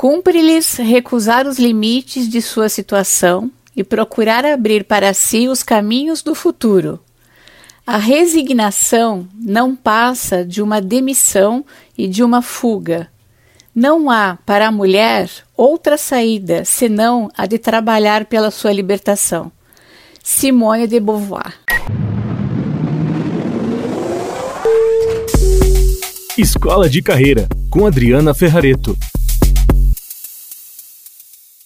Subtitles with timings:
[0.00, 6.34] Cumpre-lhes recusar os limites de sua situação e procurar abrir para si os caminhos do
[6.34, 6.98] futuro.
[7.86, 11.62] A resignação não passa de uma demissão
[11.98, 13.08] e de uma fuga.
[13.74, 19.52] Não há para a mulher outra saída senão a de trabalhar pela sua libertação.
[20.24, 21.52] Simone de Beauvoir.
[26.38, 28.96] Escola de Carreira, com Adriana Ferrareto.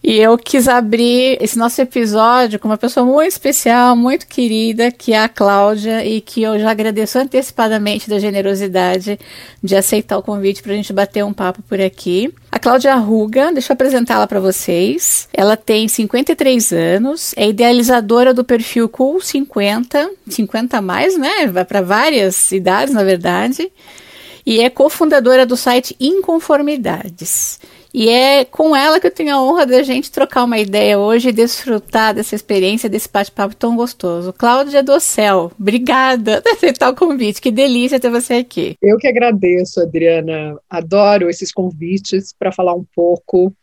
[0.06, 5.14] E eu quis abrir esse nosso episódio com uma pessoa muito especial, muito querida, que
[5.14, 9.18] é a Cláudia, e que eu já agradeço antecipadamente da generosidade
[9.62, 12.30] de aceitar o convite para a gente bater um papo por aqui.
[12.52, 15.26] A Cláudia Ruga, deixa eu apresentá-la para vocês.
[15.32, 21.46] Ela tem 53 anos, é idealizadora do perfil Cool 50, 50 a mais, né?
[21.46, 23.72] Vai para várias idades, na verdade.
[24.44, 27.58] E é cofundadora do site Inconformidades.
[27.94, 31.28] E é com ela que eu tenho a honra da gente trocar uma ideia hoje
[31.28, 34.32] e desfrutar dessa experiência, desse bate-papo tão gostoso.
[34.32, 37.40] Cláudia do Céu, obrigada por aceitar o convite.
[37.40, 38.74] Que delícia ter você aqui.
[38.82, 40.58] Eu que agradeço, Adriana.
[40.68, 43.54] Adoro esses convites para falar um pouco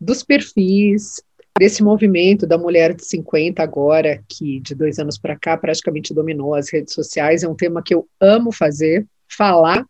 [0.00, 1.22] dos perfis,
[1.56, 6.56] desse movimento da mulher de 50 agora, que de dois anos para cá praticamente dominou
[6.56, 7.44] as redes sociais.
[7.44, 9.86] É um tema que eu amo fazer, falar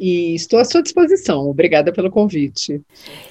[0.00, 1.50] e estou à sua disposição.
[1.50, 2.80] Obrigada pelo convite.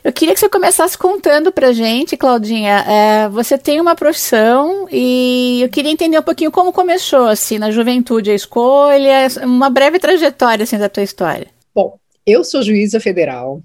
[0.03, 2.85] Eu queria que você começasse contando para gente, Claudinha.
[2.87, 7.71] É, você tem uma profissão e eu queria entender um pouquinho como começou, assim, na
[7.71, 11.47] juventude a escolha, uma breve trajetória, assim, da tua história.
[11.73, 13.63] Bom, eu sou juíza federal.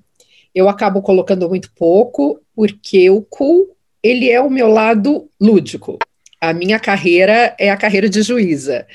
[0.55, 3.69] Eu acabo colocando muito pouco, porque o CUL,
[4.03, 5.99] ele é o meu lado lúdico.
[6.41, 8.87] A minha carreira é a carreira de juíza.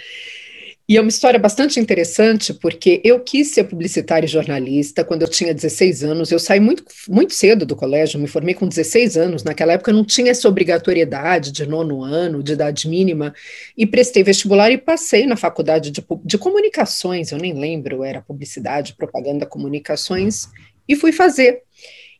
[0.89, 5.27] E é uma história bastante interessante, porque eu quis ser publicitária e jornalista quando eu
[5.27, 6.31] tinha 16 anos.
[6.31, 9.43] Eu saí muito, muito cedo do colégio, me formei com 16 anos.
[9.43, 13.35] Naquela época não tinha essa obrigatoriedade de nono ano, de idade mínima,
[13.77, 18.95] e prestei vestibular e passei na faculdade de, de comunicações, eu nem lembro, era publicidade,
[18.95, 20.47] propaganda, comunicações,
[20.87, 21.61] e fui fazer.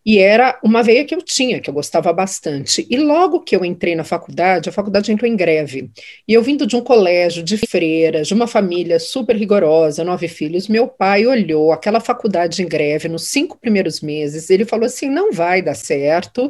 [0.09, 2.83] E era uma veia que eu tinha, que eu gostava bastante.
[2.89, 5.91] E logo que eu entrei na faculdade, a faculdade entrou em greve.
[6.27, 10.67] E eu vindo de um colégio de freiras, de uma família super rigorosa, nove filhos,
[10.67, 14.49] meu pai olhou aquela faculdade em greve nos cinco primeiros meses.
[14.49, 16.49] Ele falou assim: não vai dar certo,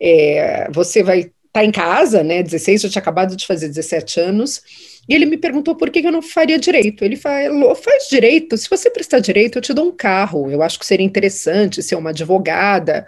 [0.00, 2.42] é, você vai tá em casa, né?
[2.42, 4.62] 16, eu tinha acabado de fazer 17 anos
[5.08, 7.04] e ele me perguntou por que eu não faria direito.
[7.04, 10.50] Ele falou: faz direito, se você prestar direito, eu te dou um carro.
[10.50, 13.06] Eu acho que seria interessante ser uma advogada.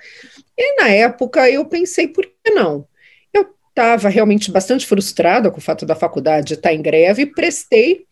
[0.58, 2.86] E na época eu pensei, por que não?
[3.32, 8.04] Eu estava realmente bastante frustrada com o fato da faculdade estar em greve prestei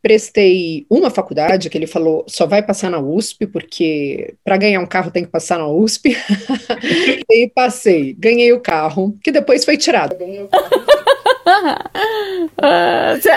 [0.00, 4.86] prestei uma faculdade que ele falou só vai passar na USP, porque para ganhar um
[4.86, 6.16] carro tem que passar na USP.
[7.30, 10.16] e passei, ganhei o carro, que depois foi tirado.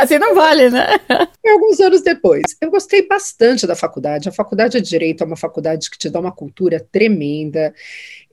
[0.01, 0.99] Assim não vale, né?
[1.47, 2.43] Alguns anos depois.
[2.59, 4.27] Eu gostei bastante da faculdade.
[4.29, 7.73] A faculdade de Direito é uma faculdade que te dá uma cultura tremenda.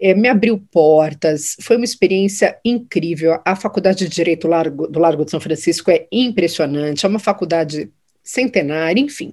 [0.01, 3.41] É, me abriu portas, foi uma experiência incrível.
[3.45, 7.91] A Faculdade de Direito Largo, do Largo de São Francisco é impressionante, é uma faculdade
[8.29, 9.33] centenária, enfim.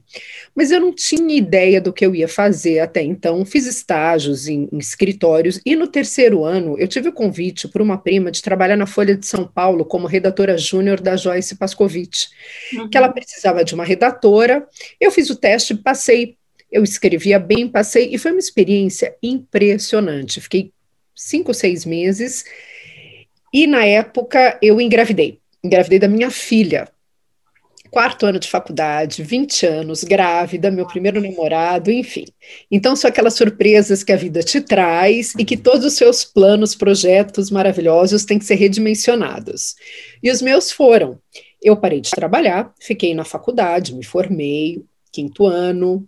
[0.55, 3.45] Mas eu não tinha ideia do que eu ia fazer até então.
[3.45, 7.97] Fiz estágios em, em, escritórios e no terceiro ano eu tive o convite por uma
[7.97, 12.27] prima de trabalhar na Folha de São Paulo como redatora júnior da Joyce Pascovitch,
[12.73, 12.89] uhum.
[12.89, 14.65] que ela precisava de uma redatora.
[14.97, 16.37] Eu fiz o teste, passei.
[16.71, 20.39] Eu escrevia bem, passei e foi uma experiência impressionante.
[20.39, 20.71] Fiquei
[21.13, 22.45] cinco, seis meses
[23.53, 25.39] e na época eu engravidei.
[25.61, 26.87] Engravidei da minha filha,
[27.89, 32.25] quarto ano de faculdade, 20 anos, grávida, meu primeiro namorado, enfim.
[32.69, 36.75] Então, são aquelas surpresas que a vida te traz e que todos os seus planos,
[36.75, 39.75] projetos maravilhosos têm que ser redimensionados.
[40.21, 41.19] E os meus foram.
[41.61, 46.07] Eu parei de trabalhar, fiquei na faculdade, me formei, quinto ano,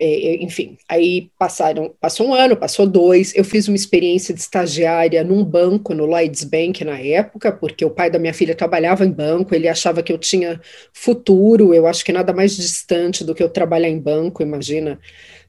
[0.00, 5.44] enfim, aí passaram, passou um ano, passou dois, eu fiz uma experiência de estagiária num
[5.44, 9.54] banco, no Lloyds Bank na época, porque o pai da minha filha trabalhava em banco,
[9.54, 10.60] ele achava que eu tinha
[10.92, 14.98] futuro, eu acho que nada mais distante do que eu trabalhar em banco, imagina.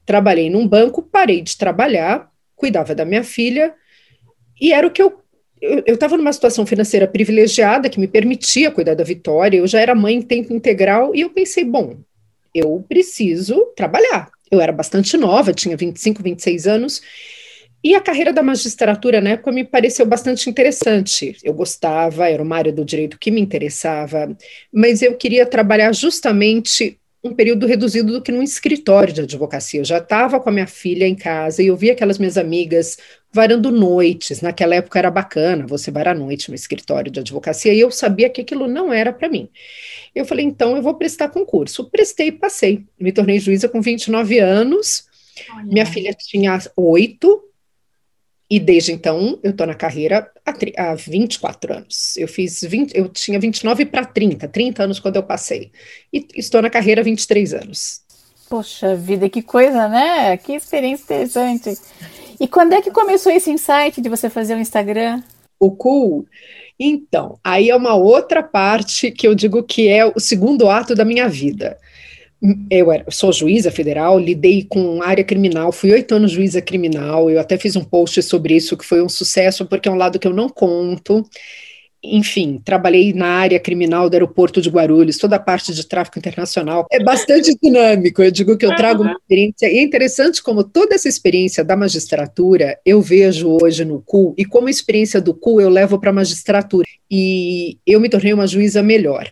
[0.04, 3.74] Trabalhei num banco, parei de trabalhar, cuidava da minha filha,
[4.60, 5.18] e era o que eu
[5.60, 9.94] eu estava numa situação financeira privilegiada que me permitia cuidar da Vitória, eu já era
[9.94, 11.98] mãe em tempo integral e eu pensei, bom,
[12.54, 17.02] eu preciso trabalhar, eu era bastante nova, tinha 25, 26 anos,
[17.82, 21.36] e a carreira da magistratura na época me pareceu bastante interessante.
[21.44, 24.36] Eu gostava, era uma área do direito que me interessava,
[24.72, 29.80] mas eu queria trabalhar justamente um período reduzido do que num escritório de advocacia.
[29.80, 32.96] Eu já estava com a minha filha em casa e eu via aquelas minhas amigas
[33.32, 34.40] varando noites.
[34.40, 38.40] Naquela época era bacana você varar noite no escritório de advocacia e eu sabia que
[38.40, 39.48] aquilo não era para mim.
[40.14, 41.90] Eu falei, então eu vou prestar concurso.
[41.90, 42.84] Prestei e passei.
[42.98, 45.06] Me tornei juíza com 29 anos.
[45.54, 45.64] Olha.
[45.64, 47.42] Minha filha tinha oito
[48.50, 52.16] e desde então, eu estou na carreira há, há 24 anos.
[52.16, 55.70] Eu fiz 20, eu tinha 29 para 30, 30 anos quando eu passei.
[56.10, 58.00] E estou na carreira há 23 anos.
[58.48, 60.34] Poxa vida, que coisa, né?
[60.38, 61.78] Que experiência interessante.
[62.40, 65.22] E quando é que começou esse insight de você fazer o um Instagram?
[65.60, 66.24] O cool.
[66.80, 71.04] Então, aí é uma outra parte que eu digo que é o segundo ato da
[71.04, 71.76] minha vida
[72.70, 77.40] eu era, sou juíza federal, lidei com área criminal, fui oito anos juíza criminal, eu
[77.40, 80.28] até fiz um post sobre isso que foi um sucesso, porque é um lado que
[80.28, 81.28] eu não conto.
[82.02, 86.86] Enfim, trabalhei na área criminal do aeroporto de Guarulhos, toda a parte de tráfico internacional.
[86.92, 90.94] É bastante dinâmico, eu digo que eu trago uma experiência, e é interessante como toda
[90.94, 95.60] essa experiência da magistratura eu vejo hoje no CU, e como a experiência do CU
[95.60, 99.28] eu levo para a magistratura, e eu me tornei uma juíza melhor.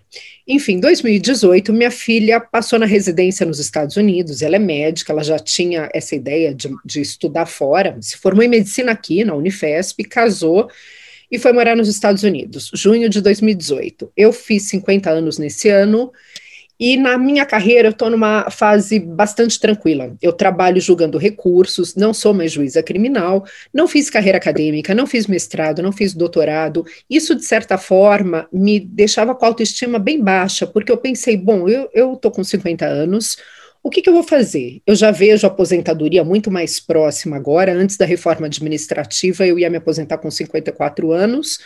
[0.48, 5.22] Enfim, em 2018, minha filha passou na residência nos Estados Unidos, ela é médica, ela
[5.22, 10.02] já tinha essa ideia de, de estudar fora, se formou em medicina aqui na Unifesp,
[10.04, 10.68] casou
[11.31, 14.12] e foi morar nos Estados Unidos, junho de 2018.
[14.17, 16.12] Eu fiz 50 anos nesse ano
[16.78, 20.14] e na minha carreira eu estou numa fase bastante tranquila.
[20.20, 25.26] Eu trabalho julgando recursos, não sou mais juíza criminal, não fiz carreira acadêmica, não fiz
[25.26, 26.84] mestrado, não fiz doutorado.
[27.08, 31.67] Isso, de certa forma, me deixava com a autoestima bem baixa, porque eu pensei, bom,
[31.69, 33.38] eu estou com 50 anos,
[33.87, 34.83] o que, que, eu vou fazer?
[34.85, 37.73] Eu já vejo a aposentadoria muito mais próxima agora.
[37.73, 41.61] Antes da reforma administrativa, eu ia me aposentar com 54 anos,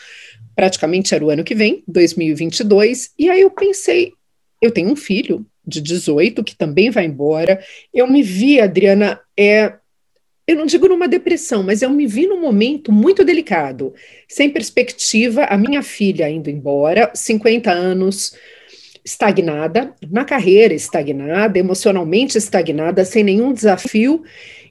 [0.55, 3.13] praticamente era o ano que vem, 2022.
[3.19, 4.13] E aí eu pensei,
[4.61, 7.59] eu tenho um filho de 18 que também vai embora.
[7.93, 9.73] Eu me vi, Adriana, é,
[10.47, 13.95] eu não digo numa depressão, mas eu me vi num momento muito delicado,
[14.29, 18.35] sem perspectiva, a minha filha indo embora, 50 anos,
[19.05, 24.23] estagnada, na carreira estagnada, emocionalmente estagnada, sem nenhum desafio.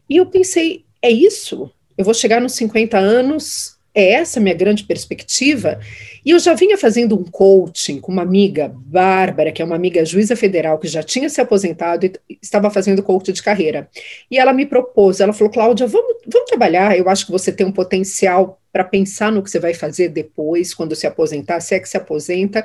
[0.10, 1.72] E eu pensei, é isso?
[1.98, 5.80] Eu vou chegar nos 50 anos é essa minha grande perspectiva.
[6.24, 10.06] E eu já vinha fazendo um coaching com uma amiga, Bárbara, que é uma amiga
[10.06, 13.90] juíza federal que já tinha se aposentado e estava fazendo coaching de carreira.
[14.30, 17.66] E ela me propôs, ela falou, Cláudia, vamos, vamos trabalhar, eu acho que você tem
[17.66, 21.80] um potencial para pensar no que você vai fazer depois, quando se aposentar, se é
[21.80, 22.64] que se aposenta.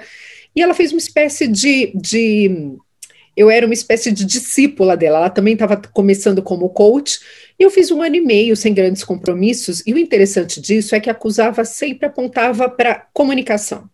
[0.55, 2.77] E ela fez uma espécie de, de
[3.37, 7.19] eu era uma espécie de discípula dela, ela também estava começando como coach,
[7.59, 11.01] e eu fiz um ano e meio sem grandes compromissos, e o interessante disso é
[11.01, 13.89] que acusava sempre apontava para comunicação.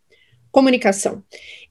[0.53, 1.23] Comunicação.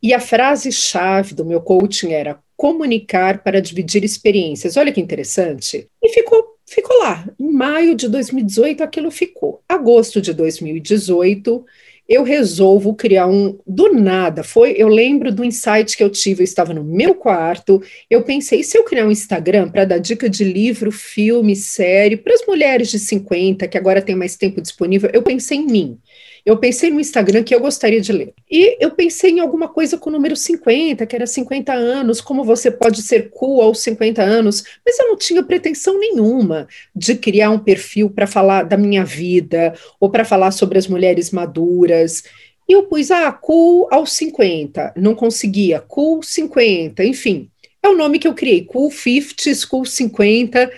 [0.01, 4.77] E a frase-chave do meu coaching era comunicar para dividir experiências.
[4.77, 5.88] Olha que interessante.
[6.01, 7.27] E ficou, ficou lá.
[7.38, 9.62] Em maio de 2018, aquilo ficou.
[9.68, 11.65] Agosto de 2018,
[12.09, 14.44] eu resolvo criar um do nada.
[14.44, 17.79] Foi, eu lembro do insight que eu tive, eu estava no meu quarto,
[18.09, 22.33] eu pensei, se eu criar um Instagram para dar dica de livro, filme, série para
[22.33, 26.00] as mulheres de 50 que agora tem mais tempo disponível, eu pensei em mim.
[26.45, 28.33] Eu pensei no Instagram que eu gostaria de ler.
[28.50, 32.44] E eu pensei em alguma coisa com o número 50, que era 50 anos, como
[32.44, 37.51] você pode ser cool aos 50 anos, mas eu não tinha pretensão nenhuma de criar
[37.51, 42.23] um perfil para falar da minha vida ou para falar sobre as mulheres maduras.
[42.68, 47.49] E eu pus, ah, cool aos 50, não conseguia, cool 50, enfim.
[47.81, 50.71] É o nome que eu criei, cool 50, cool 50,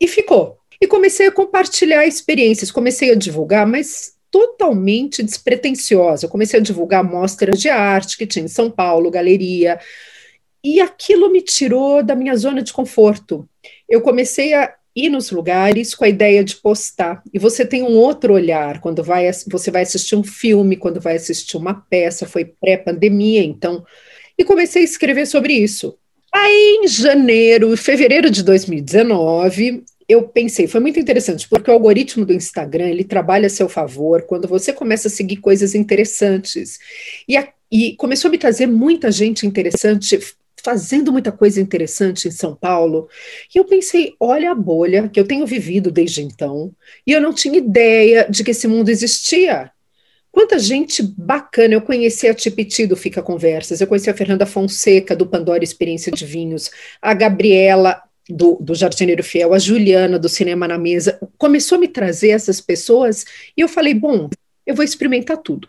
[0.00, 0.58] e ficou.
[0.80, 6.26] E comecei a compartilhar experiências, comecei a divulgar, mas totalmente despretensiosa.
[6.26, 9.78] Eu comecei a divulgar mostras de arte que tinha em São Paulo, galeria,
[10.62, 13.48] e aquilo me tirou da minha zona de conforto.
[13.88, 17.22] Eu comecei a ir nos lugares com a ideia de postar.
[17.32, 21.16] E você tem um outro olhar quando vai, você vai assistir um filme, quando vai
[21.16, 23.84] assistir uma peça, foi pré-pandemia, então.
[24.38, 25.96] E comecei a escrever sobre isso.
[26.32, 32.32] Aí, em janeiro, fevereiro de 2019, eu pensei, foi muito interessante, porque o algoritmo do
[32.32, 36.80] Instagram, ele trabalha a seu favor quando você começa a seguir coisas interessantes.
[37.28, 40.18] E, a, e começou a me trazer muita gente interessante,
[40.64, 43.08] fazendo muita coisa interessante em São Paulo.
[43.54, 46.74] E eu pensei, olha a bolha que eu tenho vivido desde então,
[47.06, 49.70] e eu não tinha ideia de que esse mundo existia.
[50.32, 55.14] Quanta gente bacana, eu conheci a Tipiti do Fica Conversas, eu conheci a Fernanda Fonseca
[55.14, 56.68] do Pandora Experiência de Vinhos,
[57.00, 61.88] a Gabriela do, do Jardineiro Fiel, a Juliana do Cinema na Mesa, começou a me
[61.88, 63.24] trazer essas pessoas
[63.56, 64.28] e eu falei: bom,
[64.66, 65.68] eu vou experimentar tudo.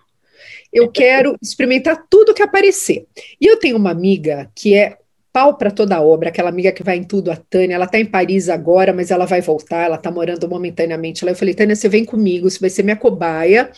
[0.71, 3.05] Eu quero experimentar tudo que aparecer.
[3.39, 4.97] E eu tenho uma amiga que é
[5.33, 8.05] pau para toda obra, aquela amiga que vai em tudo, a Tânia, ela está em
[8.05, 11.31] Paris agora, mas ela vai voltar, ela está morando momentaneamente lá.
[11.31, 13.71] Eu falei, Tânia, você vem comigo, você vai ser minha cobaia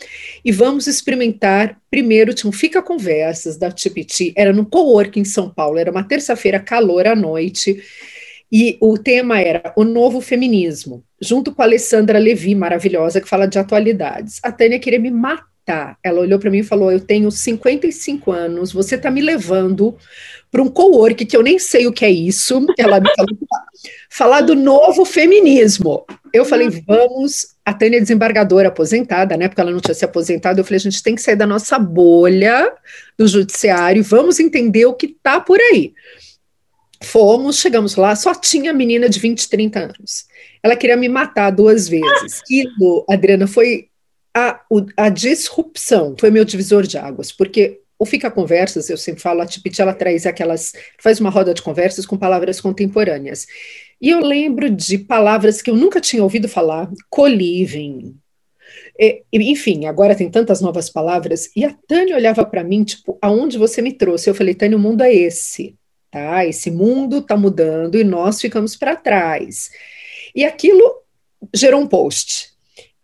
[0.44, 1.80] e vamos experimentar.
[1.90, 6.02] Primeiro tinha um Fica Conversas da Tipiti, era no Cowork em São Paulo, era uma
[6.02, 7.80] terça-feira, calor à noite,
[8.56, 13.48] e o tema era o novo feminismo, junto com a Alessandra Levi, maravilhosa, que fala
[13.48, 14.38] de atualidades.
[14.44, 15.98] A Tânia queria me matar.
[16.00, 19.96] Ela olhou para mim e falou: Eu tenho 55 anos, você está me levando
[20.52, 22.64] para um co-work que eu nem sei o que é isso.
[22.78, 23.36] Ela me falou,
[24.08, 26.06] falar do novo feminismo.
[26.32, 27.56] Eu falei, vamos.
[27.64, 29.48] A Tânia é desembargadora aposentada, né?
[29.48, 30.60] Porque ela não tinha se aposentado.
[30.60, 32.72] Eu falei, a gente tem que sair da nossa bolha
[33.18, 35.92] do judiciário, vamos entender o que está por aí.
[37.02, 40.26] Fomos, chegamos lá, só tinha menina de 20, 30 anos.
[40.62, 42.40] Ela queria me matar duas vezes.
[42.40, 43.88] Aquilo, Adriana, foi
[44.34, 44.60] a,
[44.96, 49.46] a disrupção, foi meu divisor de águas, porque o Fica Conversas, eu sempre falo, a
[49.46, 53.46] Tipiti, ela traz aquelas, faz uma roda de conversas com palavras contemporâneas.
[54.00, 58.16] E eu lembro de palavras que eu nunca tinha ouvido falar, coliving,
[59.00, 63.58] é, enfim, agora tem tantas novas palavras, e a Tânia olhava para mim, tipo, aonde
[63.58, 64.28] você me trouxe?
[64.28, 65.76] Eu falei, Tânia, o mundo é esse,
[66.14, 66.46] tá?
[66.46, 69.70] Esse mundo está mudando e nós ficamos para trás.
[70.32, 71.02] E aquilo
[71.52, 72.54] gerou um post.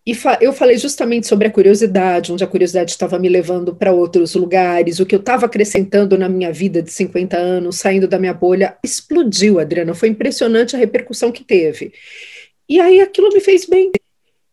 [0.06, 3.92] E fa eu falei justamente sobre a curiosidade, onde a curiosidade estava me levando para
[3.92, 8.18] outros lugares, o que eu estava acrescentando na minha vida de 50 anos, saindo da
[8.18, 9.92] minha bolha, explodiu, Adriana.
[9.92, 11.92] Foi impressionante a repercussão que teve.
[12.68, 13.90] E aí aquilo me fez bem.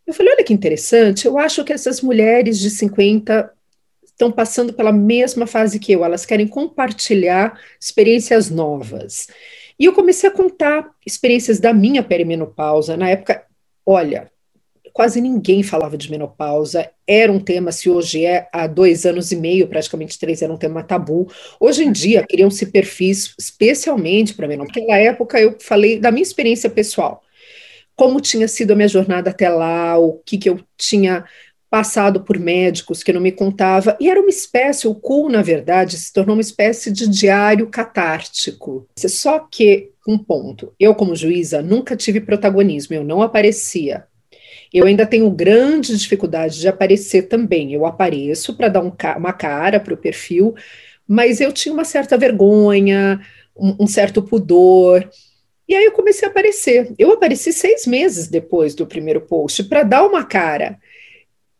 [0.04, 3.52] Eu falei: olha que interessante, eu acho que essas mulheres de 50
[4.18, 9.28] estão passando pela mesma fase que eu, elas querem compartilhar experiências novas.
[9.78, 12.96] E eu comecei a contar experiências da minha perimenopausa.
[12.96, 13.44] Na época,
[13.86, 14.28] olha,
[14.92, 19.36] quase ninguém falava de menopausa, era um tema, se hoje é há dois anos e
[19.36, 21.30] meio, praticamente três, era um tema tabu.
[21.60, 24.80] Hoje em dia, criam-se perfis especialmente para menopausa.
[24.80, 27.22] Naquela época, eu falei da minha experiência pessoal,
[27.94, 31.24] como tinha sido a minha jornada até lá, o que, que eu tinha
[31.70, 35.98] passado por médicos que não me contava, e era uma espécie, o CUL, na verdade,
[35.98, 38.86] se tornou uma espécie de diário catártico.
[38.96, 44.06] Só que, um ponto, eu como juíza nunca tive protagonismo, eu não aparecia,
[44.72, 47.72] eu ainda tenho grande dificuldade de aparecer também.
[47.72, 50.54] Eu apareço para dar um, uma cara para o perfil,
[51.06, 53.20] mas eu tinha uma certa vergonha,
[53.56, 55.08] um, um certo pudor.
[55.66, 56.92] E aí eu comecei a aparecer.
[56.98, 60.78] Eu apareci seis meses depois do primeiro post para dar uma cara.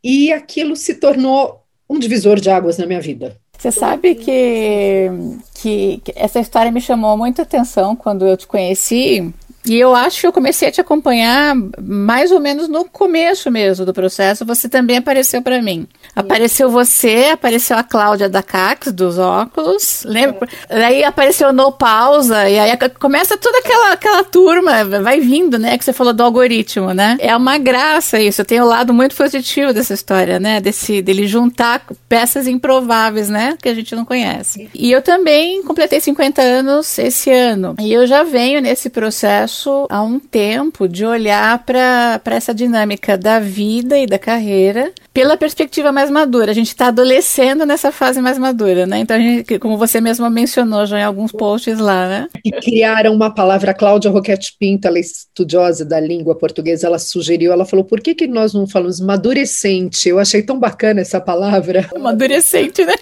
[0.03, 3.37] E aquilo se tornou um divisor de águas na minha vida.
[3.59, 5.09] Você sabe que,
[5.55, 9.35] que, que essa história me chamou muita atenção quando eu te conheci,
[9.67, 13.85] e eu acho que eu comecei a te acompanhar mais ou menos no começo mesmo
[13.85, 14.47] do processo.
[14.47, 15.87] Você também apareceu para mim.
[16.19, 20.49] Apareceu você, apareceu a Cláudia da Cax, dos óculos, lembra?
[20.69, 20.81] É.
[20.81, 25.79] Daí apareceu No Pausa, e aí começa toda aquela, aquela turma, vai vindo, né?
[25.79, 27.17] Que você falou do algoritmo, né?
[27.21, 28.45] É uma graça isso.
[28.45, 30.61] Tem o um lado muito positivo dessa história, né?
[30.61, 33.57] Desse, dele juntar peças improváveis, né?
[33.63, 34.69] Que a gente não conhece.
[34.75, 37.77] E eu também completei 50 anos esse ano.
[37.79, 43.39] E eu já venho nesse processo há um tempo de olhar para essa dinâmica da
[43.39, 46.53] vida e da carreira pela perspectiva mais madura.
[46.53, 49.01] A gente está adolescendo nessa fase mais madura, né?
[49.01, 52.29] Então, a gente, como você mesma mencionou já em alguns posts lá, né?
[52.45, 57.53] E criaram uma palavra, Cláudia Roquette Pinto, ela é estudiosa da língua portuguesa, ela sugeriu,
[57.53, 60.09] ela falou, por que, que nós não falamos madurecente?
[60.09, 61.91] Eu achei tão bacana essa palavra.
[61.99, 62.95] Madurecente, né?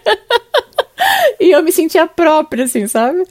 [1.38, 3.24] e eu me sentia própria, assim, sabe?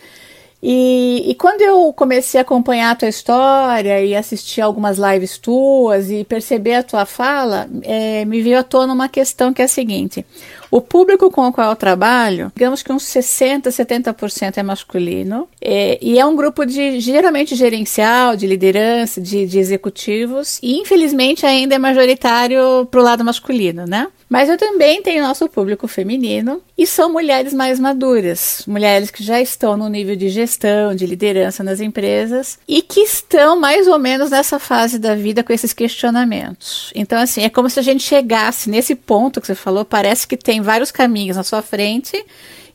[0.64, 6.10] E, e, quando eu comecei a acompanhar a tua história e assistir algumas lives tuas
[6.10, 9.68] e perceber a tua fala, é, me veio à tona uma questão que é a
[9.68, 10.26] seguinte:
[10.72, 16.00] o público com o qual eu trabalho, digamos que uns 60%, 70% é masculino, é,
[16.02, 21.76] e é um grupo de geralmente gerencial, de liderança, de, de executivos, e infelizmente ainda
[21.76, 24.08] é majoritário para o lado masculino, né?
[24.28, 29.40] Mas eu também tenho nosso público feminino e são mulheres mais maduras, mulheres que já
[29.40, 34.32] estão no nível de gestão, de liderança nas empresas e que estão mais ou menos
[34.32, 36.92] nessa fase da vida com esses questionamentos.
[36.96, 40.36] Então, assim, é como se a gente chegasse nesse ponto que você falou, parece que
[40.36, 42.26] tem vários caminhos na sua frente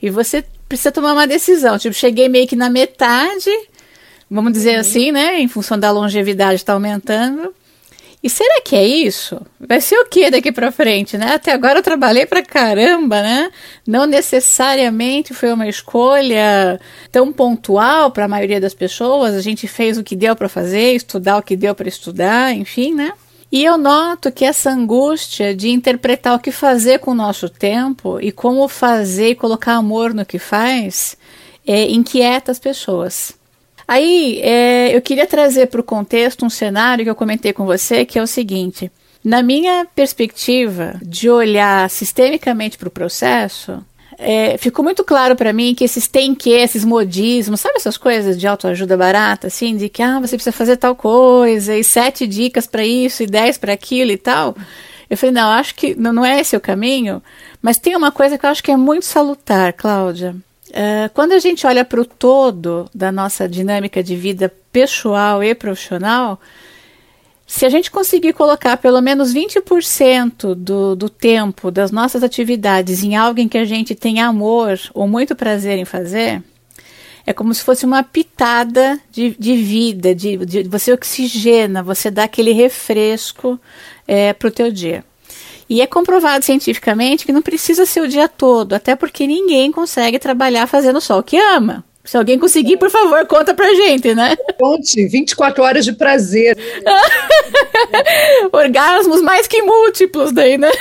[0.00, 1.76] e você precisa tomar uma decisão.
[1.78, 3.50] Tipo, cheguei meio que na metade,
[4.30, 4.80] vamos dizer uhum.
[4.80, 5.40] assim, né?
[5.40, 7.52] Em função da longevidade está aumentando.
[8.22, 9.40] E será que é isso?
[9.58, 11.34] Vai ser o que daqui para frente, né?
[11.34, 13.50] Até agora eu trabalhei para caramba, né?
[13.86, 16.78] Não necessariamente foi uma escolha
[17.10, 19.34] tão pontual para a maioria das pessoas.
[19.34, 22.94] A gente fez o que deu para fazer, estudar o que deu para estudar, enfim,
[22.94, 23.14] né?
[23.50, 28.20] E eu noto que essa angústia de interpretar o que fazer com o nosso tempo
[28.20, 31.16] e como fazer e colocar amor no que faz
[31.66, 33.39] é, inquieta as pessoas.
[33.90, 38.04] Aí é, eu queria trazer para o contexto um cenário que eu comentei com você,
[38.04, 38.88] que é o seguinte:
[39.24, 43.84] na minha perspectiva de olhar sistemicamente para o processo,
[44.16, 48.38] é, ficou muito claro para mim que esses tem que, esses modismos, sabe essas coisas
[48.38, 52.68] de autoajuda barata, assim, de que ah, você precisa fazer tal coisa, e sete dicas
[52.68, 54.54] para isso, e dez para aquilo e tal.
[55.10, 57.20] Eu falei, não, acho que não, é esse o caminho,
[57.60, 60.36] mas tem uma coisa que eu acho que é muito salutar, Cláudia.
[60.70, 65.52] Uh, quando a gente olha para o todo da nossa dinâmica de vida pessoal e
[65.54, 66.40] profissional,
[67.44, 73.16] se a gente conseguir colocar pelo menos 20% do, do tempo das nossas atividades em
[73.16, 76.40] algo em que a gente tem amor ou muito prazer em fazer,
[77.26, 82.24] é como se fosse uma pitada de, de vida, de, de você oxigena, você dá
[82.24, 83.60] aquele refresco
[84.06, 85.04] é, para o teu dia.
[85.70, 90.18] E é comprovado cientificamente que não precisa ser o dia todo, até porque ninguém consegue
[90.18, 91.84] trabalhar fazendo só o que ama.
[92.02, 94.34] Se alguém conseguir, por favor, conta pra gente, né?
[94.58, 96.58] Conte, 24 horas de prazer.
[98.50, 100.72] Orgasmos mais que múltiplos daí, né?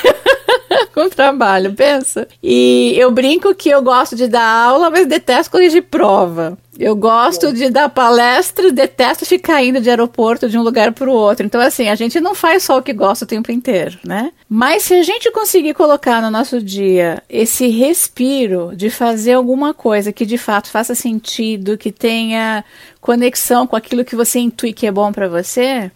[0.95, 2.27] Com trabalho, pensa.
[2.41, 6.57] E eu brinco que eu gosto de dar aula, mas detesto corrigir prova.
[6.79, 11.13] Eu gosto de dar palestra, detesto ficar indo de aeroporto de um lugar para o
[11.13, 11.45] outro.
[11.45, 14.31] Então, assim, a gente não faz só o que gosta o tempo inteiro, né?
[14.47, 20.13] Mas se a gente conseguir colocar no nosso dia esse respiro de fazer alguma coisa
[20.13, 22.63] que de fato faça sentido, que tenha
[23.01, 25.91] conexão com aquilo que você intui que é bom para você,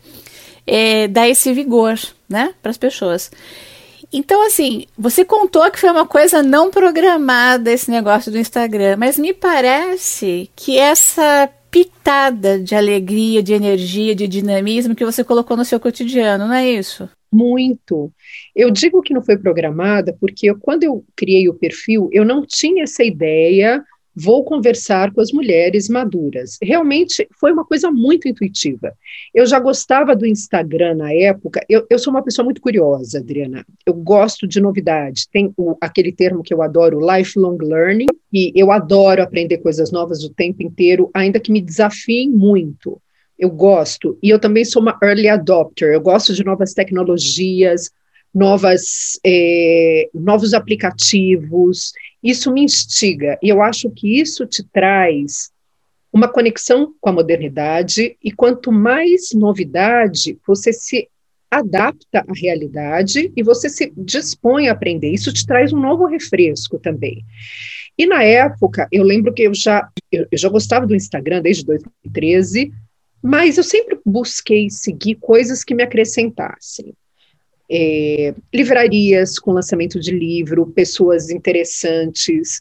[0.68, 1.98] é, dá esse vigor,
[2.28, 3.32] né, para as pessoas.
[4.14, 9.18] Então, assim, você contou que foi uma coisa não programada esse negócio do Instagram, mas
[9.18, 15.66] me parece que essa pitada de alegria, de energia, de dinamismo que você colocou no
[15.66, 17.10] seu cotidiano, não é isso?
[17.34, 18.14] Muito.
[18.56, 22.46] Eu digo que não foi programada porque eu, quando eu criei o perfil, eu não
[22.46, 23.84] tinha essa ideia
[24.16, 26.58] vou conversar com as mulheres maduras.
[26.62, 28.94] Realmente foi uma coisa muito intuitiva.
[29.34, 33.66] Eu já gostava do Instagram na época, eu, eu sou uma pessoa muito curiosa, Adriana.
[33.86, 35.28] Eu gosto de novidade.
[35.32, 40.24] Tem o, aquele termo que eu adoro, lifelong learning, e eu adoro aprender coisas novas
[40.24, 43.02] o tempo inteiro, ainda que me desafiem muito.
[43.38, 47.92] Eu gosto, e eu também sou uma early adopter, eu gosto de novas tecnologias,
[48.34, 55.52] novas, eh, novos aplicativos, isso me instiga, e eu acho que isso te traz
[56.12, 61.08] uma conexão com a modernidade, e quanto mais novidade, você se
[61.50, 65.12] adapta à realidade e você se dispõe a aprender.
[65.12, 67.24] Isso te traz um novo refresco também.
[67.96, 72.72] E na época, eu lembro que eu já, eu já gostava do Instagram desde 2013,
[73.22, 76.96] mas eu sempre busquei seguir coisas que me acrescentassem
[77.70, 82.60] é, livrarias com lançamento de livro, pessoas interessantes.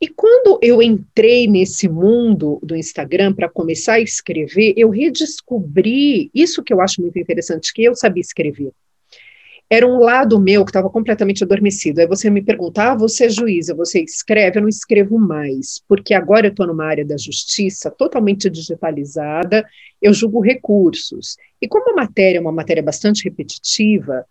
[0.00, 6.62] E quando eu entrei nesse mundo do Instagram para começar a escrever, eu redescobri isso
[6.62, 8.72] que eu acho muito interessante, que eu sabia escrever
[9.74, 11.98] era um lado meu que estava completamente adormecido.
[11.98, 14.58] Aí você me pergunta, ah, você é juíza, você escreve?
[14.58, 19.66] Eu não escrevo mais, porque agora eu estou numa área da justiça totalmente digitalizada,
[20.02, 21.38] eu julgo recursos.
[21.58, 24.26] E como a matéria é uma matéria bastante repetitiva,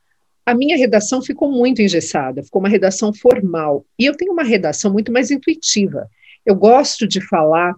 [0.45, 3.83] a minha redação ficou muito engessada, ficou uma redação formal.
[3.97, 6.07] E eu tenho uma redação muito mais intuitiva.
[6.45, 7.73] Eu gosto de falar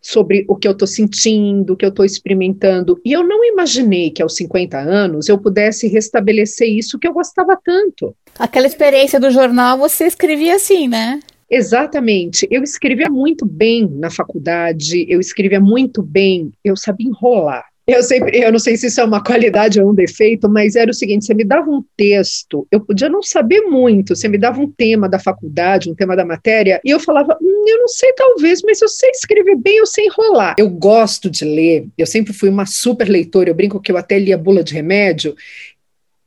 [0.00, 3.00] sobre o que eu estou sentindo, o que eu estou experimentando.
[3.04, 7.58] E eu não imaginei que aos 50 anos eu pudesse restabelecer isso que eu gostava
[7.62, 8.14] tanto.
[8.38, 11.20] Aquela experiência do jornal, você escrevia assim, né?
[11.50, 12.46] Exatamente.
[12.50, 17.64] Eu escrevia muito bem na faculdade, eu escrevia muito bem, eu sabia enrolar.
[17.88, 20.90] Eu, sempre, eu não sei se isso é uma qualidade ou um defeito, mas era
[20.90, 24.60] o seguinte: você me dava um texto, eu podia não saber muito, você me dava
[24.60, 28.12] um tema da faculdade, um tema da matéria, e eu falava, hum, eu não sei,
[28.12, 30.56] talvez, mas eu sei escrever bem, eu sei enrolar.
[30.58, 34.18] Eu gosto de ler, eu sempre fui uma super leitora, eu brinco que eu até
[34.18, 35.34] lia bula de remédio,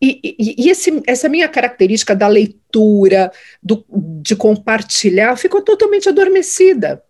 [0.01, 3.85] e, e, e esse, essa minha característica da leitura, do,
[4.23, 7.03] de compartilhar, ficou totalmente adormecida.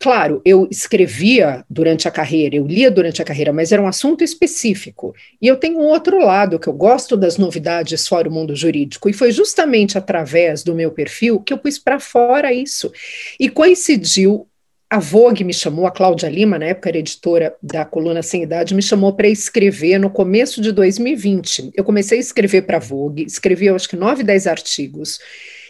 [0.00, 4.22] Claro, eu escrevia durante a carreira, eu lia durante a carreira, mas era um assunto
[4.22, 5.12] específico.
[5.42, 9.08] E eu tenho um outro lado, que eu gosto das novidades fora o mundo jurídico,
[9.08, 12.92] e foi justamente através do meu perfil que eu pus para fora isso.
[13.40, 14.46] E coincidiu,
[14.88, 18.76] a Vogue me chamou, a Cláudia Lima, na época era editora da coluna Sem Idade,
[18.76, 21.72] me chamou para escrever no começo de 2020.
[21.74, 25.18] Eu comecei a escrever para a Vogue, escrevi, acho que nove, dez artigos,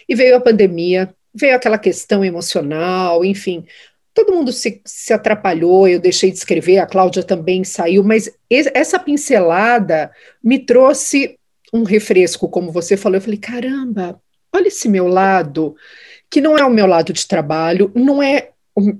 [0.07, 3.65] e veio a pandemia, veio aquela questão emocional, enfim,
[4.19, 8.99] todo mundo se, se atrapalhou, eu deixei de escrever, a Cláudia também saiu, mas essa
[8.99, 10.11] pincelada
[10.43, 11.37] me trouxe
[11.73, 13.17] um refresco, como você falou.
[13.17, 14.21] Eu falei: caramba,
[14.53, 15.75] olha esse meu lado,
[16.29, 18.49] que não é o meu lado de trabalho, não é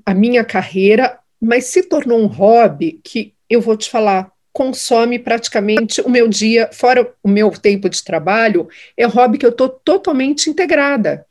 [0.05, 6.01] a minha carreira, mas se tornou um hobby que eu vou te falar, consome praticamente
[6.01, 9.67] o meu dia, fora o meu tempo de trabalho, é um hobby que eu estou
[9.67, 11.25] totalmente integrada.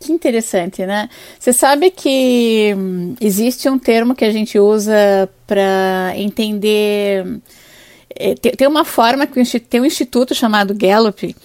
[0.00, 1.10] Que interessante, né?
[1.38, 7.38] Você sabe que hum, existe um termo que a gente usa para entender.
[8.16, 11.36] É, tem, tem, uma forma que tem um instituto chamado Gallup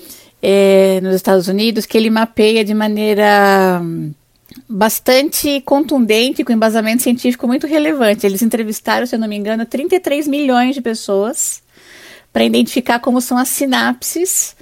[0.42, 4.14] é, nos Estados Unidos que ele mapeia de maneira hum,
[4.70, 8.26] bastante contundente, com embasamento científico muito relevante.
[8.26, 11.62] Eles entrevistaram, se eu não me engano, 33 milhões de pessoas
[12.32, 14.56] para identificar como são as sinapses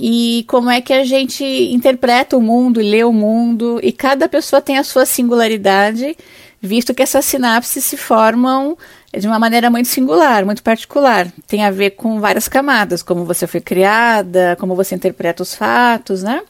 [0.00, 3.80] e como é que a gente interpreta o mundo lê o mundo.
[3.82, 6.16] E cada pessoa tem a sua singularidade,
[6.60, 8.76] visto que essas sinapses se formam
[9.16, 11.28] de uma maneira muito singular, muito particular.
[11.46, 16.22] Tem a ver com várias camadas, como você foi criada, como você interpreta os fatos,
[16.22, 16.42] né?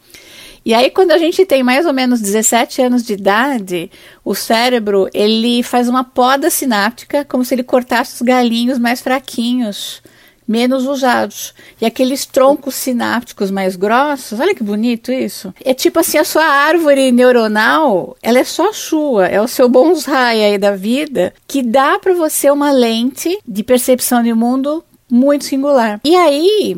[0.64, 3.90] E aí, quando a gente tem mais ou menos 17 anos de idade,
[4.24, 10.02] o cérebro ele faz uma poda sináptica, como se ele cortasse os galinhos mais fraquinhos,
[10.48, 11.54] menos usados.
[11.78, 15.52] E aqueles troncos sinápticos mais grossos, olha que bonito isso.
[15.62, 20.42] É tipo assim, a sua árvore neuronal, ela é só sua, é o seu bonsai
[20.42, 26.00] aí da vida, que dá para você uma lente de percepção de mundo muito singular.
[26.02, 26.76] E aí,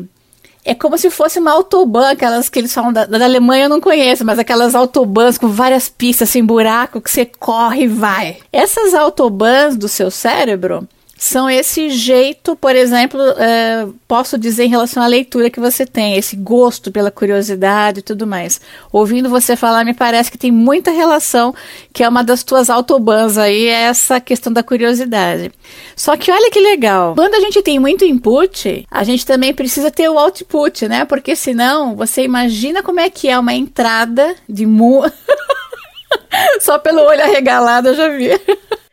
[0.63, 3.81] é como se fosse uma autobahn, aquelas que eles falam da, da Alemanha eu não
[3.81, 8.37] conheço, mas aquelas autobahns com várias pistas sem buraco que você corre e vai.
[8.51, 10.87] Essas autobahns do seu cérebro
[11.21, 16.17] são esse jeito, por exemplo, é, posso dizer em relação à leitura que você tem,
[16.17, 18.59] esse gosto pela curiosidade e tudo mais.
[18.91, 21.53] Ouvindo você falar, me parece que tem muita relação,
[21.93, 25.51] que é uma das tuas autobans aí, é essa questão da curiosidade.
[25.95, 29.91] Só que olha que legal, quando a gente tem muito input, a gente também precisa
[29.91, 31.05] ter o output, né?
[31.05, 35.03] Porque senão, você imagina como é que é uma entrada de mu...
[36.61, 38.31] Só pelo olho arregalado eu já vi.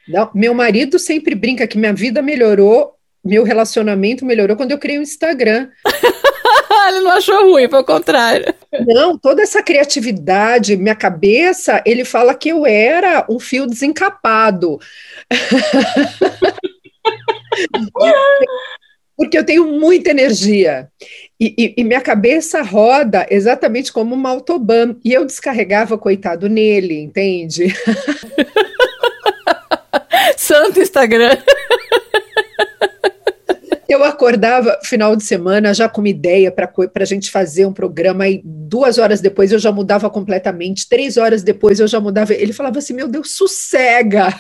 [0.09, 2.94] Não, meu marido sempre brinca que minha vida melhorou,
[3.25, 5.68] meu relacionamento melhorou quando eu criei o um Instagram.
[6.88, 8.55] ele não achou ruim, foi o contrário.
[8.87, 14.79] Não, toda essa criatividade, minha cabeça, ele fala que eu era um fio desencapado.
[19.16, 20.88] Porque eu tenho muita energia.
[21.40, 24.94] E, e, e, minha cabeça roda exatamente como uma autobahn.
[25.05, 27.75] E eu descarregava, coitado, nele, entende?
[30.37, 31.38] Santo Instagram.
[33.88, 38.28] Eu acordava final de semana já com uma ideia para a gente fazer um programa
[38.28, 42.35] e duas horas depois eu já mudava completamente, três horas depois eu já mudava.
[42.35, 44.28] Ele falava assim: Meu Deus, sossega!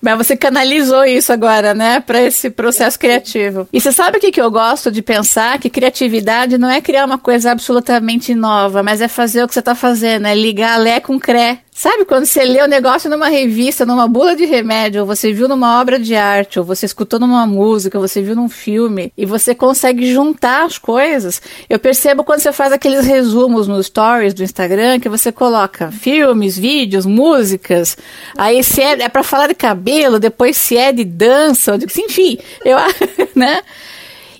[0.00, 3.68] Mas você canalizou isso agora, né, para esse processo criativo.
[3.72, 5.58] E você sabe o que, que eu gosto de pensar?
[5.58, 9.60] Que criatividade não é criar uma coisa absolutamente nova, mas é fazer o que você
[9.60, 11.62] está fazendo, é ligar Lé com Cré.
[11.78, 15.30] Sabe quando você lê o um negócio numa revista, numa bula de remédio, ou você
[15.30, 19.12] viu numa obra de arte, ou você escutou numa música, ou você viu num filme,
[19.14, 21.42] e você consegue juntar as coisas.
[21.68, 26.56] Eu percebo quando você faz aqueles resumos nos stories do Instagram, que você coloca filmes,
[26.56, 27.98] vídeos, músicas,
[28.38, 32.38] aí se é, é para falar de cabelo, depois se é de dança, de, enfim,
[32.64, 32.78] eu,
[33.36, 33.60] né?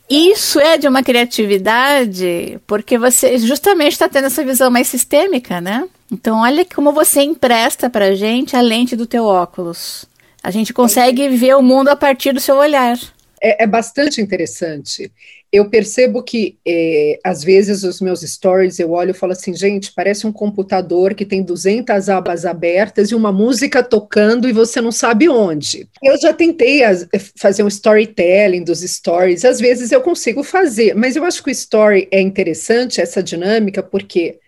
[0.09, 5.87] Isso é de uma criatividade, porque você justamente está tendo essa visão mais sistêmica, né?
[6.10, 10.04] Então, olha como você empresta para gente a lente do teu óculos.
[10.42, 12.96] A gente consegue ver o mundo a partir do seu olhar.
[13.42, 15.10] É, é bastante interessante.
[15.52, 19.92] Eu percebo que, é, às vezes, os meus stories, eu olho e falo assim, gente,
[19.92, 24.92] parece um computador que tem 200 abas abertas e uma música tocando e você não
[24.92, 25.88] sabe onde.
[26.02, 31.16] Eu já tentei as, fazer um storytelling dos stories, às vezes eu consigo fazer, mas
[31.16, 34.38] eu acho que o story é interessante, essa dinâmica, porque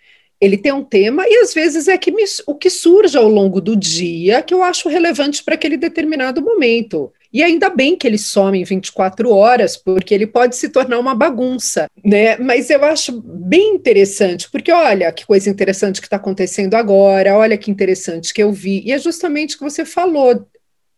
[0.40, 3.60] ele tem um tema e às vezes é que me, o que surge ao longo
[3.60, 7.12] do dia que eu acho relevante para aquele determinado momento.
[7.32, 11.14] E ainda bem que ele some em 24 horas, porque ele pode se tornar uma
[11.14, 12.38] bagunça, né?
[12.38, 17.58] Mas eu acho bem interessante, porque olha que coisa interessante que está acontecendo agora, olha
[17.58, 18.82] que interessante que eu vi.
[18.86, 20.48] E é justamente o que você falou,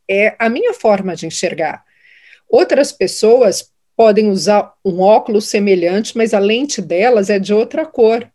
[0.08, 1.82] é a minha forma de enxergar.
[2.48, 3.69] Outras pessoas
[4.00, 8.26] podem usar um óculos semelhante, mas a lente delas é de outra cor.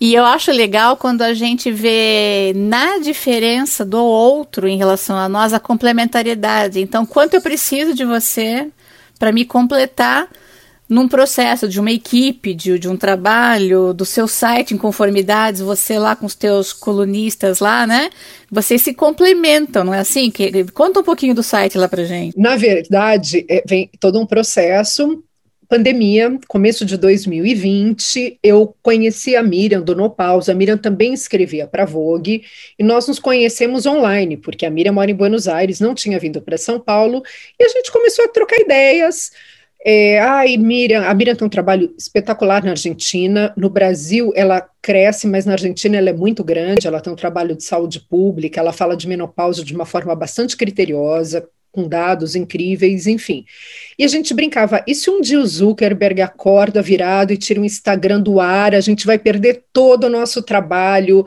[0.00, 5.28] E eu acho legal quando a gente vê na diferença do outro em relação a
[5.28, 6.80] nós a complementariedade.
[6.80, 8.68] Então, quanto eu preciso de você
[9.18, 10.28] para me completar
[10.90, 15.96] num processo de uma equipe, de, de um trabalho, do seu site em conformidades, você
[15.98, 18.10] lá com os teus colunistas lá, né?
[18.50, 20.32] Vocês se complementam, não é assim?
[20.32, 22.36] Que, conta um pouquinho do site lá pra gente.
[22.36, 25.22] Na verdade, é, vem todo um processo
[25.68, 30.50] pandemia, começo de 2020, eu conheci a Miriam do No Pausa.
[30.50, 32.42] A Miriam também escrevia para Vogue
[32.76, 36.42] e nós nos conhecemos online, porque a Miriam mora em Buenos Aires, não tinha vindo
[36.42, 37.22] para São Paulo,
[37.56, 39.30] e a gente começou a trocar ideias.
[39.82, 43.52] É, ai, Miriam, a Miriam tem um trabalho espetacular na Argentina.
[43.56, 46.86] No Brasil, ela cresce, mas na Argentina ela é muito grande.
[46.86, 50.54] Ela tem um trabalho de saúde pública, ela fala de menopausa de uma forma bastante
[50.56, 53.44] criteriosa, com dados incríveis, enfim.
[53.98, 57.64] E a gente brincava: e se um dia o Zuckerberg acorda virado e tira o
[57.64, 61.24] Instagram do ar, a gente vai perder todo o nosso trabalho.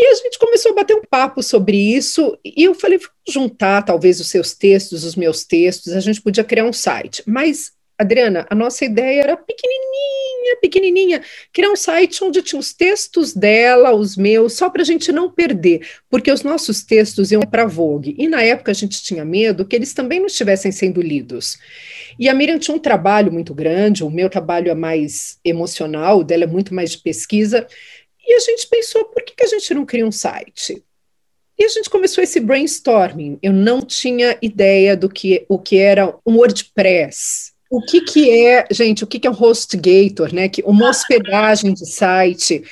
[0.00, 4.20] E a gente começou a bater um papo sobre isso, e eu falei, juntar talvez
[4.20, 7.20] os seus textos, os meus textos, a gente podia criar um site.
[7.26, 13.34] Mas, Adriana, a nossa ideia era pequenininha, pequenininha, criar um site onde tinha os textos
[13.34, 17.66] dela, os meus, só para a gente não perder, porque os nossos textos iam para
[17.66, 21.58] Vogue, e na época a gente tinha medo que eles também não estivessem sendo lidos.
[22.16, 26.24] E a Miriam tinha um trabalho muito grande, o meu trabalho é mais emocional, o
[26.24, 27.66] dela é muito mais de pesquisa,
[28.28, 30.84] e a gente pensou, por que, que a gente não cria um site?
[31.58, 33.38] E a gente começou esse brainstorming.
[33.42, 37.52] Eu não tinha ideia do que o que era um WordPress.
[37.70, 40.48] O que, que é, gente, o que, que é um HostGator, né?
[40.48, 42.62] Que, uma hospedagem de site.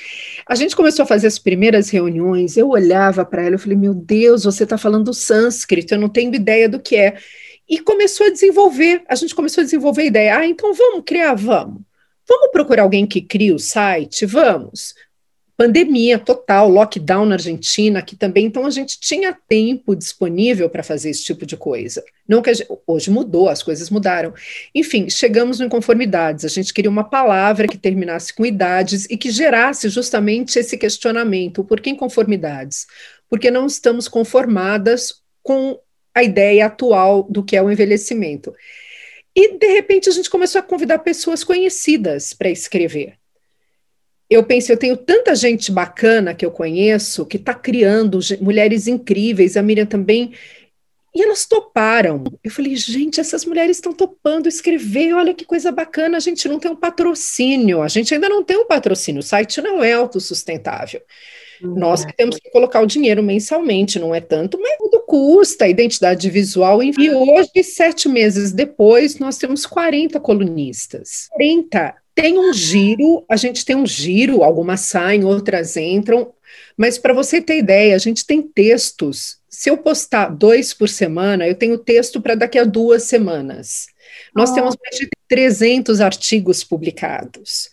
[0.47, 3.93] A gente começou a fazer as primeiras reuniões, eu olhava para ela e falei, meu
[3.93, 7.17] Deus, você está falando sânscrito, eu não tenho ideia do que é.
[7.67, 11.33] E começou a desenvolver, a gente começou a desenvolver a ideia, ah, então vamos criar,
[11.33, 11.81] vamos.
[12.27, 14.25] Vamos procurar alguém que crie o site?
[14.25, 14.93] Vamos
[15.57, 21.09] pandemia total, lockdown na Argentina, que também, então a gente tinha tempo disponível para fazer
[21.09, 22.05] esse tipo de coisa.
[22.27, 24.33] Não que gente, hoje mudou, as coisas mudaram.
[24.73, 26.45] Enfim, chegamos no inconformidades.
[26.45, 31.63] A gente queria uma palavra que terminasse com idades e que gerasse justamente esse questionamento:
[31.63, 32.85] por que inconformidades?
[33.27, 35.79] Porque não estamos conformadas com
[36.13, 38.53] a ideia atual do que é o envelhecimento.
[39.35, 43.17] E, de repente, a gente começou a convidar pessoas conhecidas para escrever
[44.29, 49.55] eu pensei, eu tenho tanta gente bacana que eu conheço que está criando mulheres incríveis,
[49.55, 50.33] a Miriam também,
[51.15, 52.23] e elas toparam.
[52.43, 56.59] Eu falei, gente, essas mulheres estão topando escrever, olha que coisa bacana, a gente não
[56.59, 61.01] tem um patrocínio, a gente ainda não tem um patrocínio, o site não é autossustentável.
[61.59, 66.29] Nós temos que colocar o dinheiro mensalmente, não é tanto, mas tudo custa, a identidade
[66.29, 66.83] visual.
[66.83, 71.27] E hoje, sete meses depois, nós temos 40 colunistas.
[71.31, 76.33] 40 tem um giro, a gente tem um giro, algumas saem, outras entram,
[76.75, 79.37] mas para você ter ideia, a gente tem textos.
[79.47, 83.85] Se eu postar dois por semana, eu tenho texto para daqui a duas semanas.
[84.35, 84.55] Nós oh.
[84.55, 87.69] temos mais de 300 artigos publicados.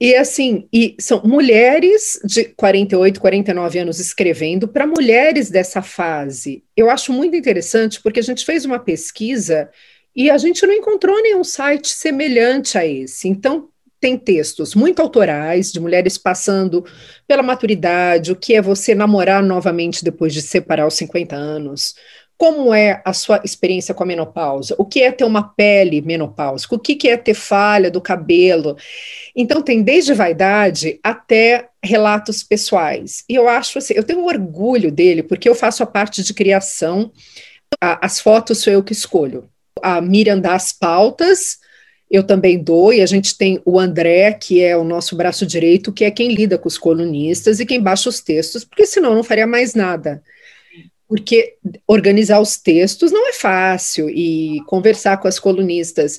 [0.00, 6.62] E assim, e são mulheres de 48, 49 anos escrevendo para mulheres dessa fase.
[6.76, 9.68] Eu acho muito interessante porque a gente fez uma pesquisa
[10.14, 13.26] e a gente não encontrou nenhum site semelhante a esse.
[13.28, 13.71] Então,
[14.02, 16.84] tem textos muito autorais, de mulheres passando
[17.24, 21.94] pela maturidade, o que é você namorar novamente depois de separar os 50 anos,
[22.36, 26.74] como é a sua experiência com a menopausa, o que é ter uma pele menopáusica,
[26.74, 28.76] o que é ter falha do cabelo.
[29.36, 33.22] Então, tem desde vaidade até relatos pessoais.
[33.28, 37.12] E eu acho assim, eu tenho orgulho dele, porque eu faço a parte de criação,
[37.80, 39.48] as fotos sou eu que escolho.
[39.80, 41.58] A Miriam dá as pautas,
[42.12, 45.90] eu também dou, e a gente tem o André, que é o nosso braço direito,
[45.90, 49.24] que é quem lida com os colunistas e quem baixa os textos, porque senão não
[49.24, 50.22] faria mais nada.
[51.08, 51.54] Porque
[51.88, 56.18] organizar os textos não é fácil, e conversar com as colunistas.